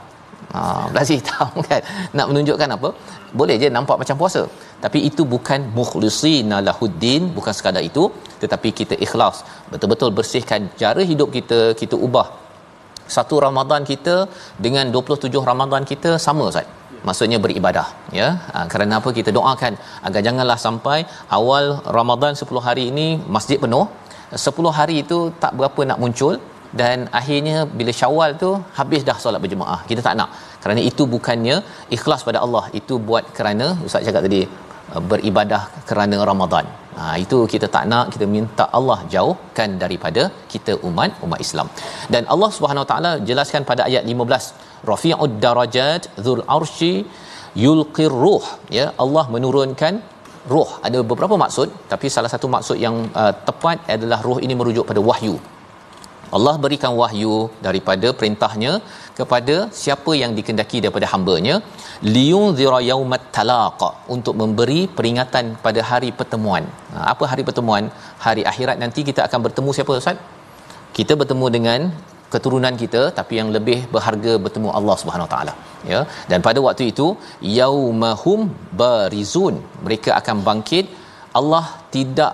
Ha, 0.55 0.59
plastik 0.91 1.17
hitam 1.19 1.51
kan? 1.69 1.81
Nak 2.17 2.25
menunjukkan 2.29 2.69
apa? 2.77 2.89
Boleh 3.39 3.55
je 3.61 3.67
nampak 3.77 3.97
macam 4.01 4.15
puasa. 4.21 4.43
Tapi 4.83 4.99
itu 5.09 5.21
bukan 5.33 5.59
mukhlisina 5.77 6.57
lahuddin 6.67 7.21
bukan 7.37 7.53
sekadar 7.57 7.83
itu. 7.89 8.03
Tetapi 8.41 8.69
kita 8.79 8.95
ikhlas. 9.05 9.37
Betul-betul 9.71 10.11
bersihkan 10.19 10.69
cara 10.81 11.03
hidup 11.11 11.31
kita 11.37 11.59
kita 11.81 11.97
ubah. 12.07 12.27
Satu 13.15 13.35
Ramadan 13.45 13.81
kita 13.91 14.15
dengan 14.65 14.85
27 14.95 15.49
Ramadan 15.51 15.83
kita 15.91 16.11
sama 16.27 16.43
Ustaz. 16.51 16.67
Maksudnya 17.07 17.37
beribadah 17.45 17.87
ya? 18.19 18.27
Ha, 18.53 18.65
kerana 18.71 18.93
apa? 18.99 19.09
Kita 19.19 19.29
doakan 19.37 19.73
agar 20.07 20.21
janganlah 20.27 20.59
sampai 20.65 20.99
awal 21.37 21.65
Ramadan 21.97 22.33
10 22.43 22.67
hari 22.67 22.83
ini 22.91 23.07
masjid 23.35 23.59
penuh. 23.63 23.85
10 24.45 24.77
hari 24.77 24.95
itu 25.03 25.19
tak 25.43 25.51
berapa 25.59 25.81
nak 25.89 25.99
muncul 26.03 26.33
dan 26.79 26.97
akhirnya 27.19 27.57
bila 27.79 27.91
Syawal 27.99 28.31
tu 28.43 28.49
habis 28.79 29.01
dah 29.09 29.17
solat 29.23 29.41
berjemaah. 29.43 29.79
Kita 29.89 30.01
tak 30.07 30.15
nak. 30.19 30.29
Kerana 30.63 30.81
itu 30.89 31.03
bukannya 31.13 31.55
ikhlas 31.97 32.23
pada 32.27 32.39
Allah. 32.45 32.63
Itu 32.79 32.95
buat 33.09 33.25
kerana 33.37 33.67
ustaz 33.87 34.07
cakap 34.07 34.23
tadi 34.27 34.41
uh, 34.93 35.03
beribadah 35.11 35.61
kerana 35.89 36.19
Ramadan. 36.31 36.67
Ha 36.97 37.03
itu 37.23 37.37
kita 37.53 37.67
tak 37.75 37.85
nak. 37.91 38.05
Kita 38.13 38.27
minta 38.35 38.65
Allah 38.79 38.99
jauhkan 39.15 39.71
daripada 39.83 40.23
kita 40.53 40.75
umat 40.89 41.23
umat 41.27 41.41
Islam. 41.47 41.69
Dan 42.13 42.23
Allah 42.35 42.51
Subhanahu 42.57 42.83
Wa 42.85 42.89
Taala 42.91 43.11
jelaskan 43.31 43.63
pada 43.71 43.83
ayat 43.89 44.05
15 44.13 44.85
Rafi'ud 44.91 45.33
darajat 45.45 46.03
dzul 46.23 46.43
arsy 46.59 46.93
yulqir 47.65 48.15
ruh. 48.23 48.45
Ya 48.77 48.87
Allah 49.05 49.25
menurunkan 49.35 49.93
ruh. 50.53 50.71
Ada 50.87 50.97
beberapa 51.11 51.37
maksud 51.45 51.69
tapi 51.93 52.09
salah 52.15 52.31
satu 52.33 52.49
maksud 52.55 52.79
yang 52.87 52.97
uh, 53.21 53.33
tepat 53.49 53.77
adalah 53.95 54.19
ruh 54.29 54.39
ini 54.47 54.55
merujuk 54.59 54.87
pada 54.91 55.03
wahyu 55.11 55.37
Allah 56.35 56.53
berikan 56.63 56.93
wahyu 57.01 57.35
daripada 57.67 58.07
perintahnya 58.19 58.71
kepada 59.19 59.55
siapa 59.81 60.11
yang 60.21 60.31
dikendaki 60.39 60.77
daripada 60.85 61.07
hamba-Nya 61.13 61.55
liyunzira 62.15 62.79
yaumat 62.89 63.23
talaq 63.37 63.81
untuk 64.15 64.35
memberi 64.41 64.81
peringatan 64.97 65.45
pada 65.65 65.83
hari 65.91 66.09
pertemuan. 66.19 66.65
Ha, 66.93 66.97
apa 67.13 67.25
hari 67.31 67.45
pertemuan? 67.49 67.85
Hari 68.25 68.43
akhirat 68.51 68.77
nanti 68.83 69.03
kita 69.09 69.23
akan 69.27 69.39
bertemu 69.47 69.69
siapa 69.77 69.93
Ustaz? 70.01 70.19
Kita 70.97 71.15
bertemu 71.21 71.47
dengan 71.57 71.79
keturunan 72.33 72.75
kita 72.83 73.01
tapi 73.19 73.33
yang 73.39 73.49
lebih 73.55 73.77
berharga 73.93 74.33
bertemu 74.45 74.69
Allah 74.77 74.95
Subhanahu 75.01 75.29
taala 75.33 75.53
ya 75.91 75.99
dan 76.31 76.39
pada 76.47 76.59
waktu 76.65 76.85
itu 76.91 77.07
yaumahum 77.59 78.41
barizun 78.81 79.55
mereka 79.85 80.11
akan 80.19 80.43
bangkit 80.47 80.87
Allah 81.39 81.65
tidak 81.95 82.33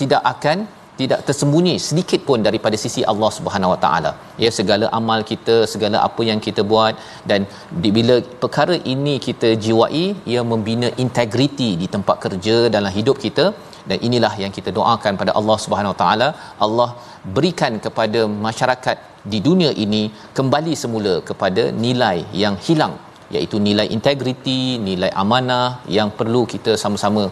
tidak 0.00 0.22
akan 0.32 0.58
tidak 1.00 1.20
tersembunyi 1.28 1.74
sedikit 1.86 2.20
pun 2.28 2.38
daripada 2.46 2.76
sisi 2.84 3.02
Allah 3.12 3.30
Subhanahu 3.36 3.72
Wa 3.74 3.78
Taala. 3.84 4.12
Ya 4.44 4.50
segala 4.58 4.86
amal 4.98 5.20
kita, 5.30 5.56
segala 5.72 5.98
apa 6.08 6.22
yang 6.30 6.40
kita 6.46 6.62
buat 6.72 6.94
dan 7.30 7.40
bila 7.84 8.16
perkara 8.42 8.76
ini 8.92 9.14
kita 9.26 9.50
jiwai, 9.64 10.04
ia 10.32 10.42
membina 10.52 10.90
integriti 11.04 11.70
di 11.82 11.88
tempat 11.94 12.16
kerja 12.24 12.56
dalam 12.76 12.92
hidup 12.98 13.18
kita 13.24 13.46
dan 13.90 13.98
inilah 14.08 14.32
yang 14.44 14.52
kita 14.56 14.70
doakan 14.78 15.14
pada 15.20 15.34
Allah 15.40 15.58
Subhanahu 15.64 15.94
Wa 15.94 16.00
Taala. 16.02 16.28
Allah 16.66 16.90
berikan 17.36 17.74
kepada 17.86 18.22
masyarakat 18.46 18.96
di 19.32 19.38
dunia 19.48 19.70
ini 19.84 20.02
kembali 20.38 20.74
semula 20.82 21.14
kepada 21.30 21.64
nilai 21.84 22.18
yang 22.42 22.56
hilang 22.66 22.96
iaitu 23.34 23.56
nilai 23.68 23.86
integriti, 23.96 24.60
nilai 24.88 25.10
amanah 25.22 25.68
yang 25.98 26.10
perlu 26.18 26.42
kita 26.52 26.74
sama-sama 26.82 27.24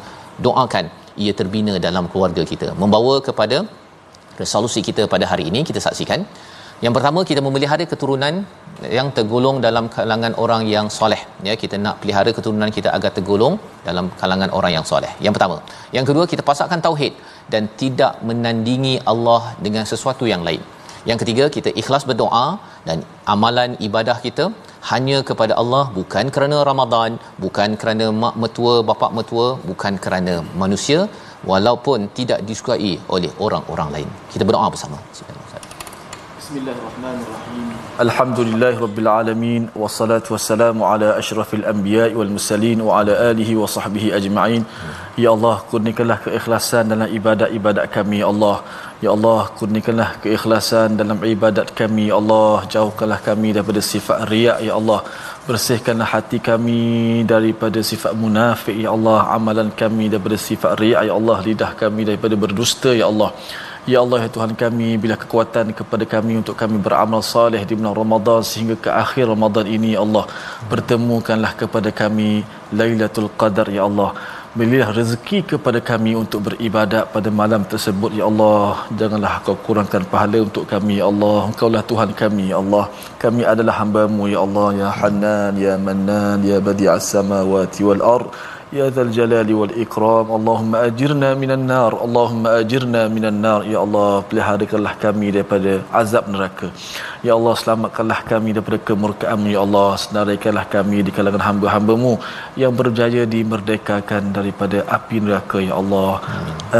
doakan 0.46 0.86
ia 1.24 1.32
terbina 1.40 1.74
dalam 1.86 2.04
keluarga 2.12 2.42
kita. 2.52 2.68
Membawa 2.82 3.14
kepada 3.28 3.58
resolusi 4.42 4.80
kita 4.88 5.02
pada 5.14 5.24
hari 5.32 5.44
ini 5.50 5.62
kita 5.70 5.80
saksikan. 5.86 6.22
Yang 6.84 6.94
pertama 6.96 7.20
kita 7.28 7.40
memelihara 7.46 7.84
keturunan 7.92 8.34
yang 8.96 9.08
tergolong 9.16 9.56
dalam 9.66 9.84
kalangan 9.94 10.32
orang 10.44 10.62
yang 10.74 10.86
soleh. 10.98 11.20
Ya 11.48 11.54
kita 11.62 11.76
nak 11.84 11.94
pelihara 12.02 12.30
keturunan 12.38 12.70
kita 12.76 12.88
agar 12.96 13.10
tergolong 13.16 13.54
dalam 13.88 14.06
kalangan 14.20 14.50
orang 14.58 14.72
yang 14.76 14.84
soleh. 14.92 15.12
Yang 15.24 15.34
pertama. 15.36 15.56
Yang 15.96 16.06
kedua 16.10 16.24
kita 16.32 16.42
pasakkan 16.50 16.80
tauhid 16.86 17.14
dan 17.52 17.62
tidak 17.82 18.20
menandingi 18.28 18.94
Allah 19.12 19.42
dengan 19.66 19.86
sesuatu 19.92 20.26
yang 20.32 20.44
lain. 20.48 20.62
Yang 21.08 21.18
ketiga, 21.22 21.44
kita 21.56 21.70
ikhlas 21.80 22.04
berdoa 22.10 22.46
dan 22.88 22.98
amalan 23.34 23.78
ibadah 23.88 24.18
kita 24.26 24.44
hanya 24.90 25.18
kepada 25.28 25.54
Allah 25.62 25.84
bukan 25.98 26.26
kerana 26.34 26.58
Ramadan, 26.70 27.18
bukan 27.44 27.70
kerana 27.80 28.06
mak 28.22 28.34
metua, 28.42 28.74
bapa 28.90 29.08
metua, 29.18 29.46
bukan 29.70 29.94
kerana 30.04 30.34
manusia 30.62 31.00
walaupun 31.50 32.08
tidak 32.18 32.42
disukai 32.48 32.94
oleh 33.16 33.32
orang-orang 33.46 33.88
lain. 33.94 34.08
Kita 34.32 34.42
berdoa 34.48 34.68
bersama. 34.74 34.98
Bismillahirrahmanirrahim. 36.46 37.62
Alhamdulillahirabbil 38.02 39.08
alamin 39.12 39.62
wassalatu 39.82 40.34
wassalamu 40.34 40.86
ala 40.90 41.08
asyrafil 41.20 41.64
anbiya'i 41.70 42.14
wal 42.18 42.30
mursalin 42.34 42.78
wa 42.88 42.98
ala 42.98 43.14
alihi 43.30 43.58
wa 43.60 43.66
sahbihi 43.76 44.12
ajma'in. 44.18 44.62
Ya 45.24 45.34
Allah, 45.34 45.56
kurniakanlah 45.70 46.18
keikhlasan 46.26 46.94
dalam 46.94 47.10
ibadat-ibadat 47.18 47.90
kami, 47.96 48.22
ya 48.22 48.28
Allah. 48.30 48.56
Ya 49.02 49.10
Allah, 49.16 49.40
kurniakanlah 49.58 50.08
keikhlasan 50.22 50.94
dalam 51.02 51.18
ibadat 51.34 51.74
kami, 51.80 52.06
ya 52.14 52.16
Allah. 52.22 52.62
Jauhkanlah 52.76 53.20
kami 53.28 53.50
daripada 53.58 53.82
sifat 53.92 54.30
riak, 54.30 54.62
ya 54.70 54.78
Allah. 54.78 55.02
Bersihkanlah 55.50 56.10
hati 56.14 56.38
kami 56.50 56.82
daripada 57.34 57.82
sifat 57.92 58.14
munafik, 58.24 58.78
ya 58.86 58.94
Allah. 58.96 59.18
Amalan 59.36 59.74
kami 59.82 60.06
daripada 60.14 60.38
sifat 60.48 60.78
riak, 60.84 61.02
ya 61.10 61.14
Allah. 61.20 61.38
Lidah 61.48 61.72
kami 61.82 62.06
daripada 62.10 62.38
berdusta, 62.44 62.94
ya 63.02 63.08
Allah. 63.10 63.32
Ya 63.86 63.98
Allah 64.02 64.18
ya 64.26 64.30
Tuhan 64.34 64.52
kami 64.62 64.88
bila 65.02 65.14
kekuatan 65.22 65.66
kepada 65.70 66.04
kami 66.14 66.32
untuk 66.42 66.58
kami 66.62 66.76
beramal 66.86 67.22
saleh 67.22 67.62
di 67.68 67.78
bulan 67.78 67.94
Ramadan 67.94 68.40
sehingga 68.48 68.74
ke 68.84 68.90
akhir 69.02 69.30
Ramadan 69.30 69.62
ini 69.76 69.94
ya 69.94 70.00
Allah 70.06 70.24
pertemukanlah 70.70 71.52
kepada 71.60 71.90
kami 72.00 72.42
Lailatul 72.78 73.30
Qadar 73.40 73.70
ya 73.76 73.86
Allah. 73.86 74.10
Berilah 74.58 74.90
rezeki 74.98 75.38
kepada 75.52 75.78
kami 75.90 76.12
untuk 76.22 76.40
beribadat 76.48 77.14
pada 77.14 77.30
malam 77.40 77.62
tersebut 77.72 78.10
ya 78.18 78.26
Allah. 78.30 78.90
Janganlah 78.98 79.34
kau 79.46 79.54
kurangkan 79.66 80.02
pahala 80.12 80.38
untuk 80.48 80.66
kami 80.72 80.98
ya 81.00 81.06
Allah. 81.12 81.38
Engkaulah 81.54 81.82
Tuhan 81.90 82.10
kami 82.22 82.44
ya 82.50 82.58
Allah. 82.64 82.84
Kami 83.22 83.42
adalah 83.52 83.74
hamba-Mu 83.80 84.24
ya 84.34 84.40
Allah 84.46 84.68
ya 84.82 84.88
Hanan 84.98 85.52
ya 85.66 85.74
Mannan 85.86 86.42
ya 86.50 86.58
Badi'as 86.58 87.06
samawati 87.14 87.86
wal 87.86 88.02
ardh 88.02 88.55
يا 88.79 88.85
ذا 88.95 89.01
الجلال 89.07 89.49
والإكرام 89.59 90.27
اللهم 90.37 90.73
أجرنا 90.89 91.29
من 91.41 91.51
النار 91.57 91.91
اللهم 92.05 92.43
أجرنا 92.61 93.01
من 93.15 93.25
النار 93.31 93.61
يا 93.73 93.79
الله 93.85 94.11
peliharakanlah 94.31 94.93
kami 95.03 95.27
daripada 95.35 95.73
azab 96.01 96.31
neraka 96.33 96.67
ya 97.27 97.35
Allah 97.37 97.53
selamatkanlah 97.61 98.19
kami 98.31 98.55
daripada 98.55 98.79
kemurkaan 98.89 99.43
ya 99.55 99.59
Allah 99.65 99.89
senaraikanlah 100.03 100.65
kami 100.75 101.03
di 101.07 101.11
kalangan 101.17 101.43
hamba-hambamu 101.49 102.13
yang 102.63 102.71
berjaya 102.79 103.27
dimerdekakan 103.35 104.31
daripada 104.39 104.87
api 104.97 105.19
neraka 105.27 105.59
ya 105.67 105.75
Allah 105.81 106.23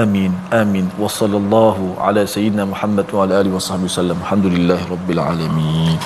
amin 0.04 0.32
amin 0.64 0.88
wa 1.04 1.12
sallallahu 1.20 1.99
ala 2.08 2.24
sayyidina 2.24 2.72
Muhammad 2.74 3.08
wa 3.12 3.28
ala 3.28 3.43
alihi 3.43 3.56
wasallam 3.60 4.16
alhamdulillahirabbil 4.24 5.24
alamin 5.30 5.99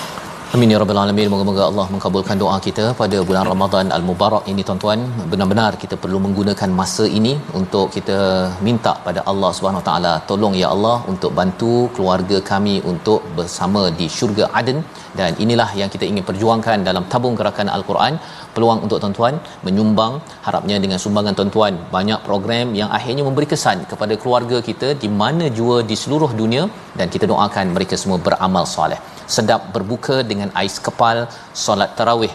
Amin 0.55 0.73
ya 0.73 0.79
rabbal 0.83 0.99
alamin. 1.01 1.29
Moga-moga 1.33 1.63
Allah 1.71 1.85
mengabulkan 1.95 2.37
doa 2.43 2.55
kita 2.65 2.85
pada 3.01 3.19
bulan 3.27 3.45
Ramadan 3.51 3.87
al-Mubarak 3.97 4.45
ini 4.53 4.63
tuan-tuan. 4.69 5.01
Benar-benar 5.33 5.79
kita 5.83 5.95
perlu 6.03 6.19
menggunakan 6.25 6.71
masa 6.79 7.05
ini 7.19 7.33
untuk 7.59 7.87
kita 7.97 8.19
minta 8.67 8.93
pada 9.05 9.23
Allah 9.33 9.51
Subhanahu 9.57 9.85
taala, 9.89 10.15
tolong 10.31 10.55
ya 10.63 10.71
Allah 10.75 10.97
untuk 11.13 11.31
bantu 11.39 11.75
keluarga 11.99 12.41
kami 12.51 12.75
untuk 12.93 13.21
bersama 13.37 13.83
di 14.01 14.09
syurga 14.17 14.47
Aden 14.61 14.81
dan 15.21 15.39
inilah 15.45 15.69
yang 15.81 15.93
kita 15.95 16.05
ingin 16.11 16.27
perjuangkan 16.31 16.83
dalam 16.89 17.07
tabung 17.15 17.39
gerakan 17.39 17.71
Al-Quran. 17.77 18.19
Peluang 18.57 18.83
untuk 18.89 18.99
tuan-tuan 19.05 19.39
menyumbang 19.69 20.19
harapnya 20.49 20.77
dengan 20.85 20.99
sumbangan 21.05 21.39
tuan-tuan 21.39 21.79
banyak 21.97 22.21
program 22.27 22.75
yang 22.81 22.91
akhirnya 22.99 23.23
memberi 23.29 23.47
kesan 23.55 23.87
kepada 23.93 24.17
keluarga 24.25 24.59
kita 24.71 24.91
di 25.05 25.11
mana 25.23 25.47
jua 25.61 25.79
di 25.93 25.99
seluruh 26.03 26.33
dunia 26.43 26.67
dan 26.99 27.07
kita 27.15 27.31
doakan 27.35 27.67
mereka 27.79 27.95
semua 28.03 28.19
beramal 28.29 28.67
soleh 28.77 29.01
sedap 29.31 29.70
berbuka 29.74 30.16
dengan 30.31 30.51
ais 30.61 30.76
kepal 30.87 31.31
solat 31.64 31.95
tarawih 31.99 32.35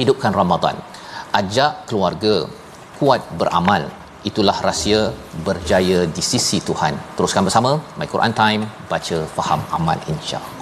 hidupkan 0.00 0.32
Ramadan. 0.40 0.76
Ajak 1.40 1.84
keluarga 1.88 2.34
kuat 2.96 3.20
beramal. 3.40 3.84
Itulah 4.28 4.56
rahsia 4.68 5.14
berjaya 5.46 5.98
di 6.16 6.22
sisi 6.30 6.58
Tuhan. 6.68 6.96
Teruskan 7.14 7.46
bersama 7.46 7.78
my 8.00 8.08
Quran 8.08 8.32
time 8.34 8.62
baca 8.90 9.18
faham 9.36 9.60
amal 9.76 9.98
insya-Allah. 10.08 10.56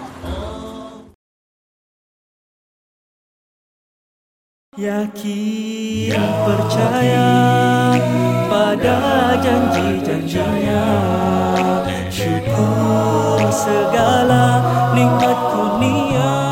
Yakin 4.77 6.21
percaya 6.45 7.29
pada 8.53 8.99
janji-janjinya 9.41 10.85
syukur 12.27 13.39
segala 13.55 14.59
nikmat 14.99 15.39
kuniah 15.55 16.46